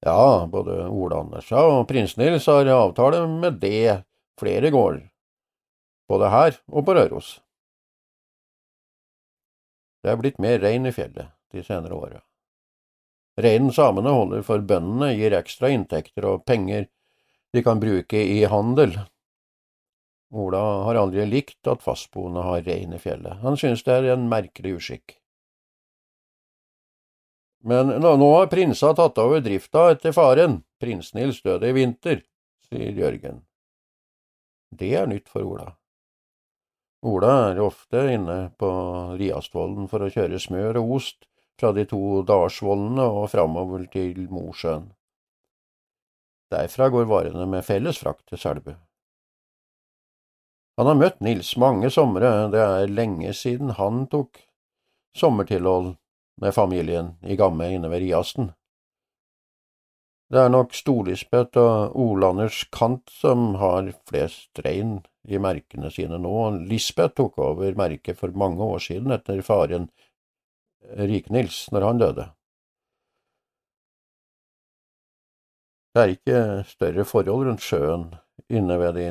Ja, 0.01 0.47
både 0.49 0.88
Ola 0.89 1.21
Andersa 1.21 1.62
og 1.69 1.86
prins 1.91 2.17
Nils 2.17 2.49
har 2.49 2.65
avtale 2.73 3.21
med 3.29 3.62
det 3.62 4.01
flere 4.41 4.73
gårder, 4.73 5.05
både 6.10 6.34
her 6.34 6.57
og 6.73 6.89
på 6.89 6.97
Røros. 6.97 7.36
Det 10.01 10.11
er 10.11 10.19
blitt 10.19 10.41
mer 10.41 10.59
rein 10.63 10.87
i 10.89 10.93
fjellet 10.95 11.33
de 11.53 11.63
senere 11.63 11.97
åra. 11.97 12.21
Reinen 13.41 13.71
samene 13.73 14.11
holder 14.11 14.43
for 14.45 14.63
bøndene 14.67 15.13
gir 15.15 15.35
ekstra 15.37 15.71
inntekter 15.71 16.27
og 16.27 16.45
penger 16.45 16.87
de 17.53 17.63
kan 17.63 17.79
bruke 17.79 18.17
i 18.17 18.43
handel. 18.49 18.95
Ola 20.31 20.61
har 20.87 20.99
aldri 20.99 21.25
likt 21.27 21.67
at 21.67 21.83
fastboende 21.83 22.43
har 22.45 22.63
rein 22.67 22.95
i 22.95 22.99
fjellet, 22.99 23.41
han 23.43 23.57
synes 23.59 23.83
det 23.83 23.97
er 23.97 24.13
en 24.13 24.29
merkelig 24.31 24.77
uskikk. 24.79 25.17
Men 27.61 27.91
nå, 28.01 28.13
har 28.33 28.47
prinsa 28.49 28.93
tatt 28.97 29.19
over 29.21 29.43
drifta 29.43 29.91
etter 29.93 30.15
faren, 30.15 30.61
prins 30.81 31.11
Nils 31.13 31.43
døde 31.45 31.69
i 31.69 31.75
vinter, 31.75 32.23
sier 32.65 32.95
Jørgen. 32.97 33.43
Det 34.71 34.95
er 34.97 35.05
nytt 35.11 35.29
for 35.29 35.45
Ola. 35.45 35.67
Ola 37.01 37.33
er 37.49 37.59
ofte 37.63 38.03
inne 38.13 38.51
på 38.61 38.69
Riastvollen 39.17 39.87
for 39.89 40.05
å 40.05 40.09
kjøre 40.13 40.37
smør 40.39 40.77
og 40.83 40.97
ost 40.99 41.25
fra 41.57 41.71
de 41.73 41.87
to 41.89 42.21
dalsvollene 42.29 43.07
og 43.09 43.29
framover 43.33 43.87
til 43.89 44.27
Mosjøen. 44.29 44.91
Derfra 46.53 46.91
går 46.93 47.09
varene 47.09 47.47
med 47.49 47.65
felles 47.65 47.97
frakt 48.03 48.27
til 48.29 48.41
Selbu. 48.41 48.73
Han 50.77 50.89
har 50.89 50.97
møtt 50.99 51.19
Nils 51.25 51.55
mange 51.57 51.89
somre, 51.93 52.29
det 52.53 52.61
er 52.61 52.93
lenge 52.93 53.33
siden 53.37 53.73
han 53.77 54.05
tok 54.11 54.37
sommertilhold 55.17 55.95
med 56.41 56.55
familien 56.55 57.15
i 57.21 57.37
Gamme 57.39 57.67
inne 57.73 57.89
ved 57.91 58.05
Riasten. 58.05 58.53
Det 60.31 60.39
er 60.39 60.53
nok 60.53 60.75
Storlisbeth 60.77 61.59
og 61.59 61.97
Olanders 61.99 62.63
Kant 62.71 63.09
som 63.11 63.55
har 63.59 63.89
flest 64.07 64.61
rein 64.63 65.01
i 65.29 65.39
merkene 65.41 65.91
sine 65.93 66.17
nå. 66.21 66.36
Lisbeth 66.69 67.15
tok 67.17 67.39
over 67.41 67.75
merket 67.77 68.19
for 68.19 68.34
mange 68.38 68.63
år 68.63 68.81
siden 68.84 69.13
etter 69.15 69.41
faren 69.45 69.89
Rik-Nils 70.97 71.67
når 71.71 71.88
han 71.88 72.01
døde. 72.01 72.27
Det 75.91 76.01
er 76.01 76.13
ikke 76.15 76.41
større 76.69 77.05
forhold 77.05 77.49
rundt 77.49 77.63
sjøen 77.65 78.07
inne 78.49 78.77
ved 78.79 78.95
de 78.95 79.07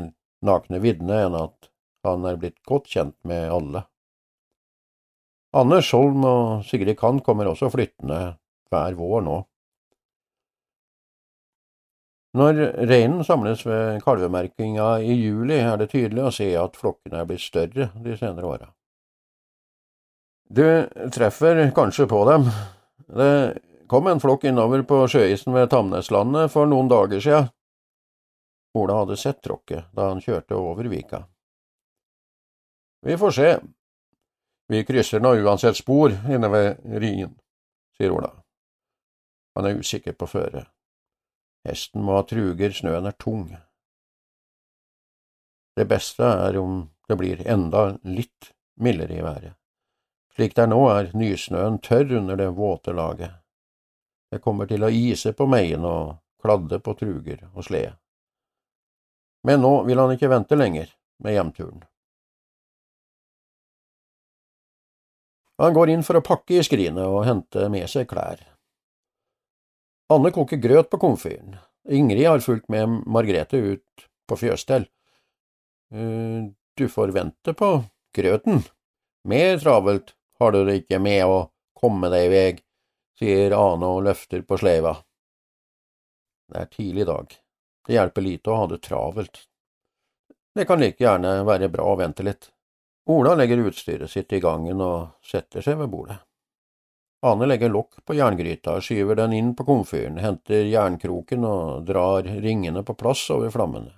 nakne 0.47 0.81
viddene 0.81 1.19
enn 1.27 1.37
at 1.37 1.71
han 2.07 2.25
er 2.25 2.39
blitt 2.41 2.63
godt 2.65 2.89
kjent 2.89 3.17
med 3.29 3.51
alle. 3.53 3.85
Anders 5.53 5.91
Holm 5.93 6.25
og 6.25 6.65
Sigrid 6.65 6.97
Kann 6.99 7.21
kommer 7.27 7.51
også 7.51 7.69
flyttende 7.73 8.39
hver 8.71 8.97
vår 8.97 9.25
nå. 9.27 9.37
Når 12.39 12.61
reinen 12.87 13.25
samles 13.27 13.65
ved 13.67 14.03
kalvemerkinga 14.05 15.01
i 15.03 15.17
juli, 15.19 15.57
er 15.59 15.81
det 15.81 15.91
tydelig 15.91 16.29
å 16.29 16.35
se 16.35 16.47
at 16.59 16.79
flokkene 16.79 17.23
er 17.23 17.27
blitt 17.27 17.43
større 17.43 17.89
de 18.05 18.15
senere 18.19 18.47
åra. 18.47 18.69
Du 20.51 20.63
treffer 21.15 21.71
kanskje 21.75 22.07
på 22.11 22.21
dem. 22.31 22.47
Det 23.07 23.59
kom 23.91 24.07
en 24.07 24.23
flokk 24.23 24.47
innover 24.47 24.83
på 24.87 25.03
sjøisen 25.11 25.55
ved 25.55 25.71
Tamneslandet 25.71 26.51
for 26.55 26.71
noen 26.71 26.91
dager 26.91 27.23
sia. 27.23 27.43
Ola 28.79 29.01
hadde 29.03 29.19
sett 29.19 29.43
tråkket 29.43 29.91
da 29.95 30.13
han 30.13 30.23
kjørte 30.23 30.55
over 30.55 30.87
vika. 30.91 31.25
Vi 33.07 33.17
får 33.19 33.31
se. 33.35 33.53
Vi 34.71 34.85
krysser 34.87 35.23
nå 35.23 35.35
uansett 35.43 35.79
spor 35.79 36.15
inne 36.31 36.51
ved 36.53 36.85
Rien, 37.03 37.33
sier 37.99 38.15
Ola. 38.15 38.31
Han 39.59 39.67
er 39.67 39.83
usikker 39.83 40.15
på 40.15 40.31
føret. 40.31 40.71
Hesten 41.69 42.05
må 42.05 42.17
ha 42.17 42.23
truger, 42.25 42.73
snøen 42.73 43.07
er 43.07 43.17
tung. 43.21 43.51
Det 45.77 45.87
beste 45.89 46.25
er 46.25 46.59
om 46.61 46.87
det 47.09 47.17
blir 47.21 47.43
enda 47.49 47.99
litt 48.05 48.53
mildere 48.81 49.19
i 49.19 49.25
været. 49.25 49.57
Slik 50.37 50.55
det 50.57 50.65
er 50.65 50.71
nå, 50.73 50.81
er 50.89 51.11
nysnøen 51.17 51.79
tørr 51.85 52.17
under 52.21 52.39
det 52.39 52.49
våte 52.57 52.95
laget. 52.97 53.35
Det 54.31 54.41
kommer 54.45 54.69
til 54.71 54.87
å 54.87 54.93
ise 54.95 55.33
på 55.37 55.47
meien 55.51 55.85
og 55.85 56.21
kladde 56.41 56.79
på 56.81 56.95
truger 56.97 57.49
og 57.51 57.67
slede. 57.67 57.97
Men 59.45 59.63
nå 59.65 59.73
vil 59.89 59.99
han 59.99 60.13
ikke 60.15 60.31
vente 60.31 60.57
lenger 60.57 60.93
med 61.25 61.35
hjemturen. 61.35 61.83
Han 65.61 65.75
går 65.77 65.93
inn 65.93 66.05
for 66.07 66.17
å 66.17 66.25
pakke 66.25 66.57
i 66.57 66.65
skrinet 66.65 67.05
og 67.05 67.27
hente 67.27 67.67
med 67.73 67.89
seg 67.93 68.09
klær. 68.09 68.41
Anne 70.11 70.33
koker 70.35 70.59
grøt 70.59 70.91
på 70.91 70.99
komfyren. 70.99 71.55
Ingrid 71.89 72.27
har 72.27 72.43
fulgt 72.43 72.69
med 72.69 73.03
Margrethe 73.07 73.57
ut 73.57 74.07
på 74.29 74.39
fjøsstell. 74.41 74.89
Uh, 75.95 76.51
du 76.77 76.89
får 76.89 77.13
vente 77.15 77.55
på 77.55 77.71
grøten. 78.17 78.65
Mer 79.29 79.59
travelt 79.59 80.15
har 80.41 80.53
du 80.53 80.65
det 80.65 80.81
ikke 80.83 80.99
med 81.03 81.25
å 81.27 81.39
komme 81.79 82.11
deg 82.13 82.27
i 82.27 82.33
vei, 82.33 82.51
sier 83.21 83.55
Ane 83.57 83.87
og 83.87 84.03
løfter 84.07 84.43
på 84.47 84.59
sleva. 84.61 84.97
Det 86.51 86.59
er 86.59 86.73
tidlig 86.73 87.07
dag. 87.07 87.37
Det 87.87 87.95
hjelper 87.95 88.25
lite 88.25 88.51
å 88.51 88.59
ha 88.63 88.67
det 88.71 88.81
travelt. 88.83 89.45
Det 90.55 90.67
kan 90.67 90.81
like 90.83 90.99
gjerne 91.05 91.45
være 91.47 91.71
bra 91.71 91.93
å 91.93 91.99
vente 92.01 92.27
litt. 92.27 92.51
Ola 93.11 93.37
legger 93.39 93.63
utstyret 93.69 94.11
sitt 94.11 94.33
i 94.33 94.43
gangen 94.43 94.83
og 94.83 95.23
setter 95.27 95.63
seg 95.65 95.79
ved 95.79 95.93
bordet. 95.93 96.19
Ane 97.21 97.47
legger 97.47 97.69
lokk 97.69 97.99
på 98.09 98.15
jerngryta, 98.17 98.79
skyver 98.81 99.19
den 99.19 99.35
inn 99.37 99.51
på 99.57 99.67
komfyren, 99.69 100.17
henter 100.25 100.65
jernkroken 100.65 101.45
og 101.45 101.85
drar 101.89 102.25
ringene 102.25 102.81
på 102.87 102.97
plass 102.97 103.27
over 103.35 103.53
flammene. 103.53 103.93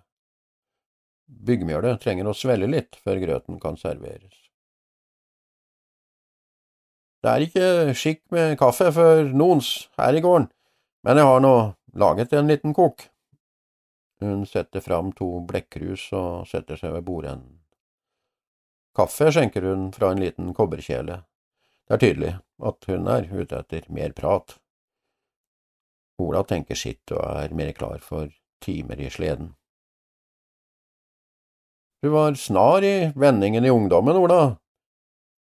Byggmjølet 1.31 2.03
trenger 2.03 2.29
å 2.29 2.35
svelle 2.35 2.67
litt 2.67 2.99
før 3.05 3.23
grøten 3.23 3.61
kan 3.63 3.79
serveres. 3.79 4.35
Det 7.23 7.31
er 7.31 7.47
ikke 7.47 7.95
skikk 7.95 8.25
med 8.35 8.57
kaffe 8.59 8.91
for 8.91 9.31
noens 9.31 9.71
her 10.01 10.19
i 10.19 10.23
gården, 10.25 10.51
men 11.07 11.23
jeg 11.23 11.31
har 11.31 11.43
nå 11.45 11.55
laget 11.95 12.35
en 12.35 12.51
liten 12.51 12.75
kok. 12.75 13.07
Hun 14.23 14.43
setter 14.47 14.83
fram 14.83 15.13
to 15.15 15.29
blekkrus 15.47 16.09
og 16.19 16.49
setter 16.51 16.79
seg 16.79 16.97
ved 16.97 17.07
bordenden. 17.07 17.61
Kaffe 18.99 19.31
skjenker 19.31 19.71
hun 19.71 19.93
fra 19.95 20.11
en 20.13 20.21
liten 20.21 20.51
kobberkjele. 20.55 21.23
Det 21.89 21.97
er 21.97 22.03
tydelig 22.03 22.35
at 22.63 22.89
hun 22.89 23.09
er 23.11 23.27
ute 23.33 23.59
etter 23.59 23.89
mer 23.93 24.15
prat. 24.17 24.57
Ola 26.23 26.45
tenker 26.47 26.79
sitt 26.79 27.11
og 27.15 27.23
er 27.25 27.55
mer 27.57 27.73
klar 27.77 27.99
for 28.05 28.31
timer 28.63 29.01
i 29.01 29.11
sleden. 29.11 29.55
Du 32.03 32.11
var 32.15 32.35
snar 32.35 32.83
i 32.83 33.13
vendingen 33.15 33.65
i 33.65 33.71
ungdommen, 33.71 34.17
Ola. 34.19 34.57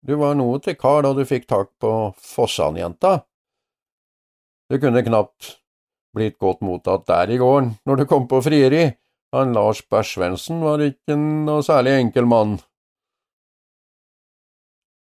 Du 0.07 0.15
var 0.21 0.37
noe 0.39 0.61
til 0.63 0.77
kar 0.79 1.03
da 1.03 1.15
du 1.17 1.25
fikk 1.27 1.49
tak 1.51 1.73
på 1.83 1.91
Fossan-jenta. 2.21 3.25
Du 4.71 4.79
kunne 4.81 5.03
knapt 5.07 5.57
blitt 6.15 6.39
godt 6.39 6.63
mottatt 6.63 7.07
der 7.09 7.33
i 7.35 7.39
gården 7.41 7.75
når 7.89 8.01
du 8.01 8.05
kom 8.11 8.29
på 8.31 8.43
frieri. 8.45 8.85
Han 9.35 9.55
Lars 9.57 9.81
Bæsjvensen 9.91 10.61
var 10.63 10.83
ikke 10.85 11.17
noe 11.19 11.65
særlig 11.67 11.97
enkel 11.99 12.29
mann. 12.31 12.59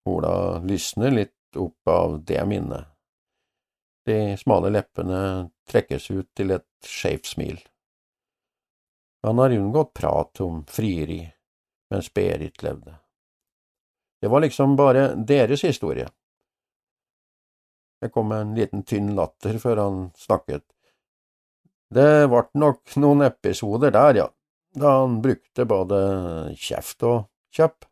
Ola 0.09 0.59
lysner 0.59 1.11
litt 1.11 1.57
opp 1.57 1.89
av 1.89 2.17
det 2.25 2.41
minnet. 2.47 2.89
De 4.07 4.37
smale 4.37 4.73
leppene 4.75 5.51
trekkes 5.71 6.11
ut 6.11 6.31
til 6.35 6.57
et 6.57 6.67
skeivt 6.87 7.29
smil. 7.35 7.61
Han 9.23 9.39
har 9.39 9.55
unngått 9.55 9.93
prat 9.95 10.41
om 10.43 10.65
frieri 10.67 11.21
mens 11.93 12.09
Berit 12.15 12.63
levde. 12.63 12.97
Det 14.21 14.29
var 14.29 14.41
liksom 14.41 14.77
bare 14.77 15.15
deres 15.15 15.63
historie. 15.63 16.09
Det 18.01 18.11
kom 18.11 18.33
en 18.33 18.55
liten 18.55 18.83
tynn 18.83 19.15
latter 19.15 19.59
før 19.63 19.77
han 19.77 19.99
snakket. 20.19 20.65
Det 21.95 22.27
vart 22.33 22.51
nok 22.59 22.97
noen 22.99 23.23
episoder 23.27 23.93
der, 23.95 24.17
ja, 24.17 24.27
da 24.75 24.95
han 25.03 25.21
brukte 25.23 25.67
både 25.69 25.99
kjeft 26.59 27.05
og 27.07 27.29
kjøpp. 27.55 27.87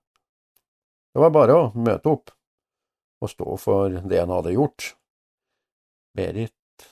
Det 1.10 1.20
var 1.20 1.32
bare 1.34 1.56
å 1.56 1.70
møte 1.74 2.08
opp. 2.12 2.30
og 3.20 3.28
stå 3.28 3.56
for 3.60 3.92
det 4.08 4.16
han 4.16 4.30
hadde 4.32 4.54
gjort. 4.54 4.94
Berit 6.16 6.86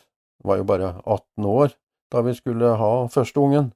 var 0.45 0.59
jo 0.61 0.66
bare 0.69 0.91
18 1.05 1.47
år 1.49 1.71
da 2.12 2.21
vi 2.27 2.35
skulle 2.37 2.75
ha 2.77 2.91
første 3.09 3.41
ungen. 3.41 3.71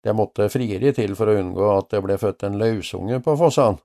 Det 0.00 0.14
måtte 0.16 0.48
frieri 0.48 0.94
til 0.96 1.12
for 1.18 1.28
å 1.28 1.36
unngå 1.36 1.68
at 1.74 1.90
det 1.92 2.00
ble 2.04 2.16
født 2.16 2.46
en 2.48 2.56
løsunge 2.56 3.20
på 3.20 3.36
Fossan. 3.36 3.76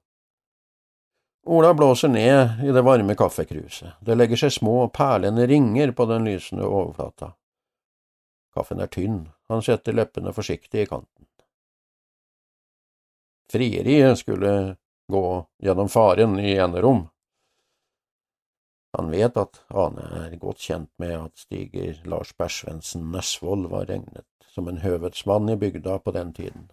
Ola 1.51 1.73
blåser 1.73 2.11
ned 2.13 2.63
i 2.63 2.71
det 2.71 2.83
varme 2.85 3.15
kaffekruset. 3.17 3.97
Det 3.99 4.15
legger 4.15 4.37
seg 4.37 4.53
små, 4.53 4.75
perlende 4.93 5.47
ringer 5.49 5.91
på 5.97 6.05
den 6.05 6.27
lysende 6.29 6.67
overflata. 6.69 7.33
Kaffen 8.53 8.83
er 8.83 8.91
tynn, 8.93 9.23
han 9.49 9.63
setter 9.65 9.97
leppene 9.97 10.31
forsiktig 10.35 10.83
i 10.83 10.87
kanten. 10.87 11.25
Frieriet 13.51 14.19
skulle 14.19 14.75
gå 15.11 15.45
gjennom 15.59 15.89
faren 15.89 16.39
i 16.39 16.55
enerom. 16.55 17.07
Han 18.97 19.11
vet 19.11 19.37
at 19.37 19.61
Ane 19.69 20.03
er 20.25 20.35
godt 20.39 20.63
kjent 20.63 20.91
med 20.99 21.15
at 21.17 21.39
stiger 21.39 21.99
Lars 22.07 22.31
Bersvensen 22.37 23.09
Nøsvold 23.11 23.69
var 23.71 23.87
regnet 23.91 24.27
som 24.51 24.67
en 24.67 24.81
høvedsmann 24.83 25.51
i 25.51 25.57
bygda 25.59 25.99
på 25.99 26.11
den 26.15 26.33
tiden. 26.35 26.69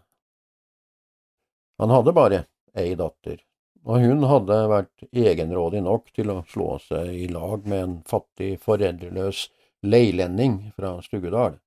Han 1.78 1.94
hadde 1.94 2.14
bare 2.14 2.40
ei 2.78 2.94
datter, 2.98 3.38
og 3.86 4.02
hun 4.02 4.26
hadde 4.26 4.58
vært 4.70 5.06
egenrådig 5.10 5.84
nok 5.86 6.10
til 6.14 6.32
å 6.34 6.42
slå 6.50 6.72
seg 6.82 7.14
i 7.14 7.28
lag 7.30 7.66
med 7.70 7.82
en 7.84 7.96
fattig, 8.06 8.56
foreldreløs 8.62 9.46
leilending 9.86 10.72
fra 10.74 10.96
Stugedal, 11.06 11.58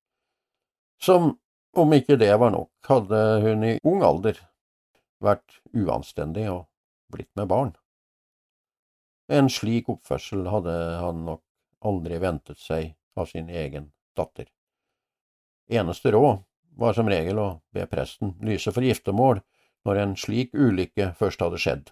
som, 1.04 1.32
om 1.80 1.96
ikke 1.96 2.20
det 2.20 2.32
var 2.40 2.52
nok, 2.52 2.72
hadde 2.88 3.22
hun 3.48 3.64
i 3.72 3.78
ung 3.88 4.04
alder 4.04 4.40
vært 5.22 5.62
uanstendig 5.78 6.48
og 6.52 6.66
blitt 7.14 7.32
med 7.40 7.50
barn. 7.52 7.72
En 9.32 9.48
slik 9.50 9.90
oppførsel 9.92 10.48
hadde 10.52 10.74
han 11.00 11.24
nok 11.28 11.44
aldri 11.88 12.20
ventet 12.22 12.60
seg 12.60 12.96
av 13.18 13.30
sin 13.32 13.50
egen 13.50 13.92
datter. 14.18 14.50
Eneste 15.72 16.12
råd 16.12 16.44
var 16.82 16.96
som 16.98 17.10
regel 17.10 17.40
å 17.40 17.50
be 17.76 17.86
presten 17.90 18.36
lyse 18.44 18.72
for 18.74 18.84
giftermål 18.84 19.42
når 19.88 20.02
en 20.02 20.16
slik 20.20 20.54
ulykke 20.54 21.14
først 21.20 21.42
hadde 21.44 21.60
skjedd. 21.62 21.92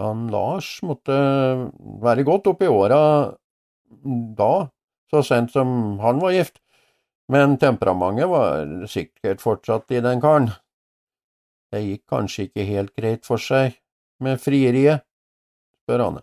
Han 0.00 0.28
Lars 0.32 0.78
måtte 0.86 1.14
være 2.02 2.24
godt 2.24 2.48
oppi 2.52 2.68
åra 2.70 3.00
da, 4.38 4.52
så 5.10 5.22
sent 5.26 5.52
som 5.52 5.98
han 6.00 6.20
var 6.22 6.34
gift, 6.36 6.60
men 7.30 7.58
temperamentet 7.58 8.28
var 8.28 8.86
sikkert 8.90 9.42
fortsatt 9.42 9.92
i 9.94 10.00
den 10.02 10.20
karen. 10.22 10.50
Det 11.70 11.82
gikk 11.84 12.02
kanskje 12.10 12.48
ikke 12.48 12.66
helt 12.66 12.94
greit 12.98 13.26
for 13.26 13.38
seg 13.38 13.76
med 14.20 14.40
frieriet, 14.42 15.04
spør 15.84 16.02
Anne. 16.08 16.22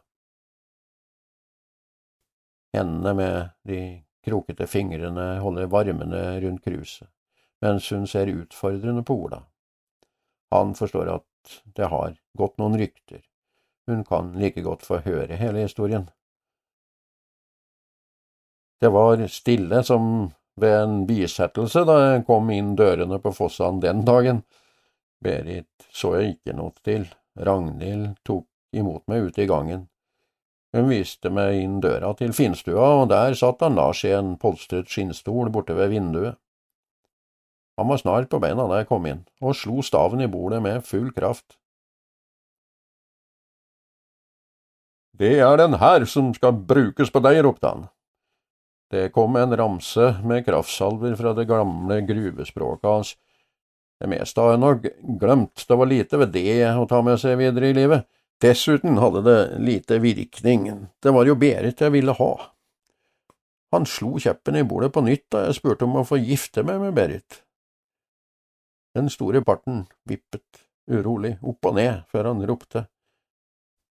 Hendene 2.76 3.14
med 3.16 3.53
de 3.70 3.80
krokete 4.28 4.68
fingrene 4.68 5.38
holder 5.39 5.70
varmene 5.72 6.24
rundt 6.43 6.66
kruset, 6.66 7.08
mens 7.64 7.88
hun 7.95 8.03
ser 8.08 8.28
utfordrende 8.28 9.05
på 9.08 9.16
Ola. 9.28 9.39
Han 10.51 10.76
forstår 10.76 11.14
at 11.16 11.55
det 11.78 11.88
har 11.88 12.18
gått 12.38 12.58
noen 12.60 12.76
rykter, 12.80 13.24
hun 13.88 14.03
kan 14.03 14.34
like 14.36 14.62
godt 14.62 14.84
få 14.84 14.99
høre 15.08 15.39
hele 15.39 15.64
historien. 15.64 16.10
Det 18.84 18.91
var 18.93 19.24
stille 19.32 19.80
som 19.88 20.28
ved 20.58 20.76
en 20.82 20.95
bisettelse 21.10 21.84
da 21.88 21.97
jeg 22.01 22.26
kom 22.28 22.49
inn 22.53 22.76
dørene 22.78 23.20
på 23.22 23.34
Fossan 23.36 23.82
den 23.84 24.03
dagen. 24.08 24.41
Berit 25.24 25.88
så 25.93 26.16
jeg 26.18 26.38
ikke 26.38 26.58
noe 26.58 26.74
til. 26.86 27.05
Ragnhild 27.38 28.18
tok 28.26 28.47
imot 28.74 29.05
meg 29.10 29.30
ute 29.30 29.43
i 29.45 29.49
gangen. 29.49 29.86
Hun 30.76 30.89
viste 30.89 31.30
meg 31.34 31.62
inn 31.62 31.78
døra 31.82 32.12
til 32.18 32.34
finstua, 32.36 32.89
og 33.01 33.10
der 33.14 33.38
satt 33.38 33.62
han 33.64 33.78
Lars 33.78 34.03
i 34.05 34.12
en 34.14 34.36
polstret 34.41 34.89
skinnstol 34.91 35.51
borte 35.53 35.78
ved 35.78 35.93
vinduet. 35.93 36.38
Han 37.78 37.88
var 37.88 38.01
snart 38.01 38.30
på 38.30 38.41
beina 38.41 38.66
da 38.68 38.82
jeg 38.82 38.89
kom 38.89 39.05
inn, 39.05 39.24
og 39.41 39.55
slo 39.55 39.86
staven 39.86 40.22
i 40.26 40.30
bordet 40.30 40.64
med 40.66 40.86
full 40.86 41.12
kraft. 41.14 41.60
Det 45.18 45.38
er 45.41 45.58
den 45.58 45.78
her 45.82 46.05
som 46.05 46.34
skal 46.34 46.58
brukes 46.70 47.14
på 47.14 47.22
deg, 47.26 47.39
ropte 47.45 47.70
han. 47.70 47.88
Det 48.91 49.09
kom 49.15 49.35
en 49.35 49.55
ramse 49.59 50.13
med 50.23 50.45
kraftsalver 50.47 51.15
fra 51.19 51.33
det 51.35 51.47
gamle 51.49 51.99
gruvespråket 52.07 52.88
hans 52.88 53.15
det 53.99 54.09
meste 54.11 54.41
har 54.41 54.53
jeg 54.53 54.61
nok 54.61 54.85
glemt, 55.21 55.63
det 55.65 55.77
var 55.79 55.89
lite 55.89 56.19
ved 56.21 56.35
det 56.35 56.69
å 56.77 56.85
ta 56.89 57.01
med 57.05 57.17
seg 57.21 57.39
videre 57.39 57.71
i 57.71 57.77
livet. 57.77 58.05
Dessuten 58.41 58.99
hadde 59.01 59.23
det 59.25 59.39
lite 59.65 59.97
virkning, 60.03 60.67
det 61.01 61.13
var 61.13 61.25
jo 61.25 61.38
Berit 61.39 61.81
jeg 61.81 61.93
ville 61.95 62.13
ha. 62.19 62.31
Han 63.73 63.88
slo 63.89 64.15
kjeppen 64.21 64.59
i 64.59 64.65
bordet 64.67 64.91
på 64.93 65.01
nytt 65.03 65.25
da 65.33 65.47
jeg 65.47 65.57
spurte 65.57 65.88
om 65.88 65.97
å 65.97 66.05
få 66.05 66.19
gifte 66.21 66.61
meg 66.67 66.77
med 66.83 66.93
Berit. 66.97 67.41
Den 68.93 69.09
store 69.13 69.41
parten 69.45 69.88
vippet 70.09 70.61
urolig 70.88 71.35
opp 71.41 71.65
og 71.65 71.75
ned 71.77 72.05
før 72.13 72.29
han 72.31 72.45
ropte. 72.47 72.85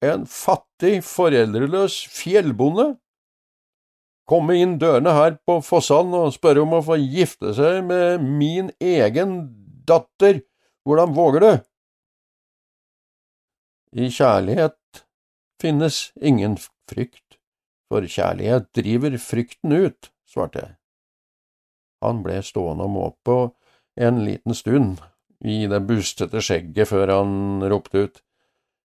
En 0.05 0.29
fattig, 0.29 0.99
foreldreløs 1.07 1.97
fjellbonde? 2.13 2.91
Komme 4.25 4.55
inn 4.57 4.79
dørene 4.81 5.13
her 5.13 5.35
på 5.45 5.59
Fossan 5.61 6.13
og 6.17 6.33
spørre 6.33 6.63
om 6.65 6.73
å 6.73 6.83
få 6.85 6.97
gifte 6.97 7.53
seg 7.53 7.83
med 7.85 8.23
min 8.25 8.71
egen 8.81 9.37
datter, 9.85 10.41
hvordan 10.85 11.13
våger 11.13 11.45
du? 11.45 11.51
I 14.01 14.09
kjærlighet 14.11 15.05
finnes 15.61 16.09
ingen 16.17 16.57
frykt, 16.89 17.37
for 17.87 18.01
kjærlighet 18.01 18.71
driver 18.75 19.15
frykten 19.21 19.77
ut, 19.77 20.09
svarte 20.25 20.63
jeg. 20.63 20.73
Han 22.03 22.25
ble 22.25 22.41
stående 22.45 22.89
og 22.89 22.95
måpe 22.97 23.37
en 23.95 24.23
liten 24.25 24.57
stund 24.57 24.99
i 25.45 25.63
det 25.69 25.79
bustete 25.85 26.41
skjegget 26.43 26.89
før 26.89 27.13
han 27.13 27.65
ropte 27.69 28.07
ut. 28.07 28.21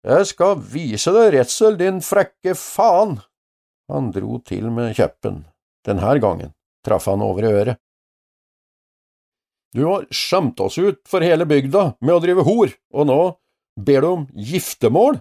Jeg 0.06 0.28
skal 0.30 0.60
vise 0.62 1.10
deg 1.10 1.32
redsel, 1.34 1.74
din 1.80 1.98
frekke 2.04 2.54
faen! 2.58 3.18
Han 3.92 4.10
dro 4.14 4.40
til 4.46 4.70
med 4.74 4.96
kjeppen. 4.98 5.44
Denne 5.86 6.16
gangen 6.22 6.52
traff 6.86 7.06
han 7.06 7.22
over 7.22 7.46
øret. 7.46 7.80
Du 9.76 9.84
har 9.84 10.06
skjemt 10.14 10.60
oss 10.60 10.78
ut 10.78 11.02
for 11.08 11.24
hele 11.24 11.44
bygda 11.46 11.96
med 12.00 12.14
å 12.14 12.20
drive 12.22 12.46
hor, 12.46 12.70
og 12.94 13.08
nå 13.10 13.20
ber 13.76 14.00
du 14.00 14.08
om 14.08 14.22
giftermål, 14.32 15.18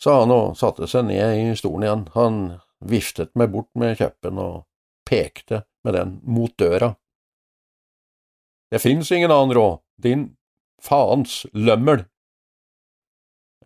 sa 0.00 0.20
han 0.22 0.32
og 0.32 0.56
satte 0.56 0.88
seg 0.88 1.08
ned 1.10 1.40
i 1.42 1.56
stolen 1.58 1.84
igjen. 1.84 2.04
Han 2.14 2.38
viftet 2.80 3.34
meg 3.36 3.52
bort 3.52 3.70
med 3.78 3.98
kjeppen 3.98 4.40
og 4.40 4.64
pekte 5.08 5.64
med 5.84 5.96
den 5.96 6.16
mot 6.24 6.54
døra. 6.58 6.94
Det 8.72 8.80
fins 8.82 9.12
ingen 9.12 9.30
annen 9.30 9.54
råd, 9.54 9.78
din 10.02 10.26
faens 10.82 11.44
lømmel. 11.52 12.04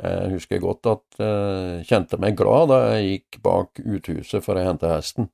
Jeg 0.00 0.30
husker 0.32 0.62
godt 0.62 0.88
at 0.88 1.20
jeg 1.20 1.86
kjente 1.90 2.18
meg 2.22 2.38
glad 2.38 2.70
da 2.72 2.78
jeg 2.94 3.08
gikk 3.10 3.40
bak 3.44 3.82
uthuset 3.84 4.44
for 4.44 4.56
å 4.56 4.64
hente 4.64 4.88
hesten. 4.88 5.28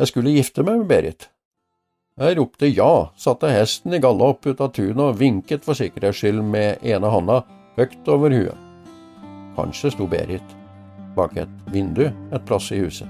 Jeg 0.00 0.10
skulle 0.10 0.34
gifte 0.34 0.64
meg 0.66 0.82
med 0.82 0.90
Berit. 0.90 1.28
Jeg 2.20 2.36
ropte 2.38 2.68
ja, 2.70 3.08
satte 3.18 3.50
hesten 3.50 3.94
i 3.96 4.02
galopp 4.02 4.46
ut 4.46 4.60
av 4.62 4.70
tunet 4.74 5.02
og 5.02 5.16
vinket 5.18 5.64
for 5.66 5.74
sikkerhets 5.78 6.20
skyld 6.20 6.44
med 6.46 6.84
ene 6.86 7.10
handa 7.10 7.40
høyt 7.78 8.10
over 8.10 8.34
huet. 8.34 8.60
Kanskje 9.56 9.94
sto 9.94 10.06
Berit 10.10 10.54
bak 11.14 11.36
et 11.38 11.72
vindu 11.74 12.08
et 12.08 12.46
plass 12.46 12.70
i 12.74 12.82
huset. 12.82 13.08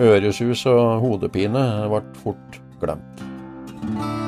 Øresus 0.00 0.66
og 0.66 1.04
hodepine 1.04 1.64
ble 1.92 2.02
fort 2.24 2.60
glemt. 2.82 4.23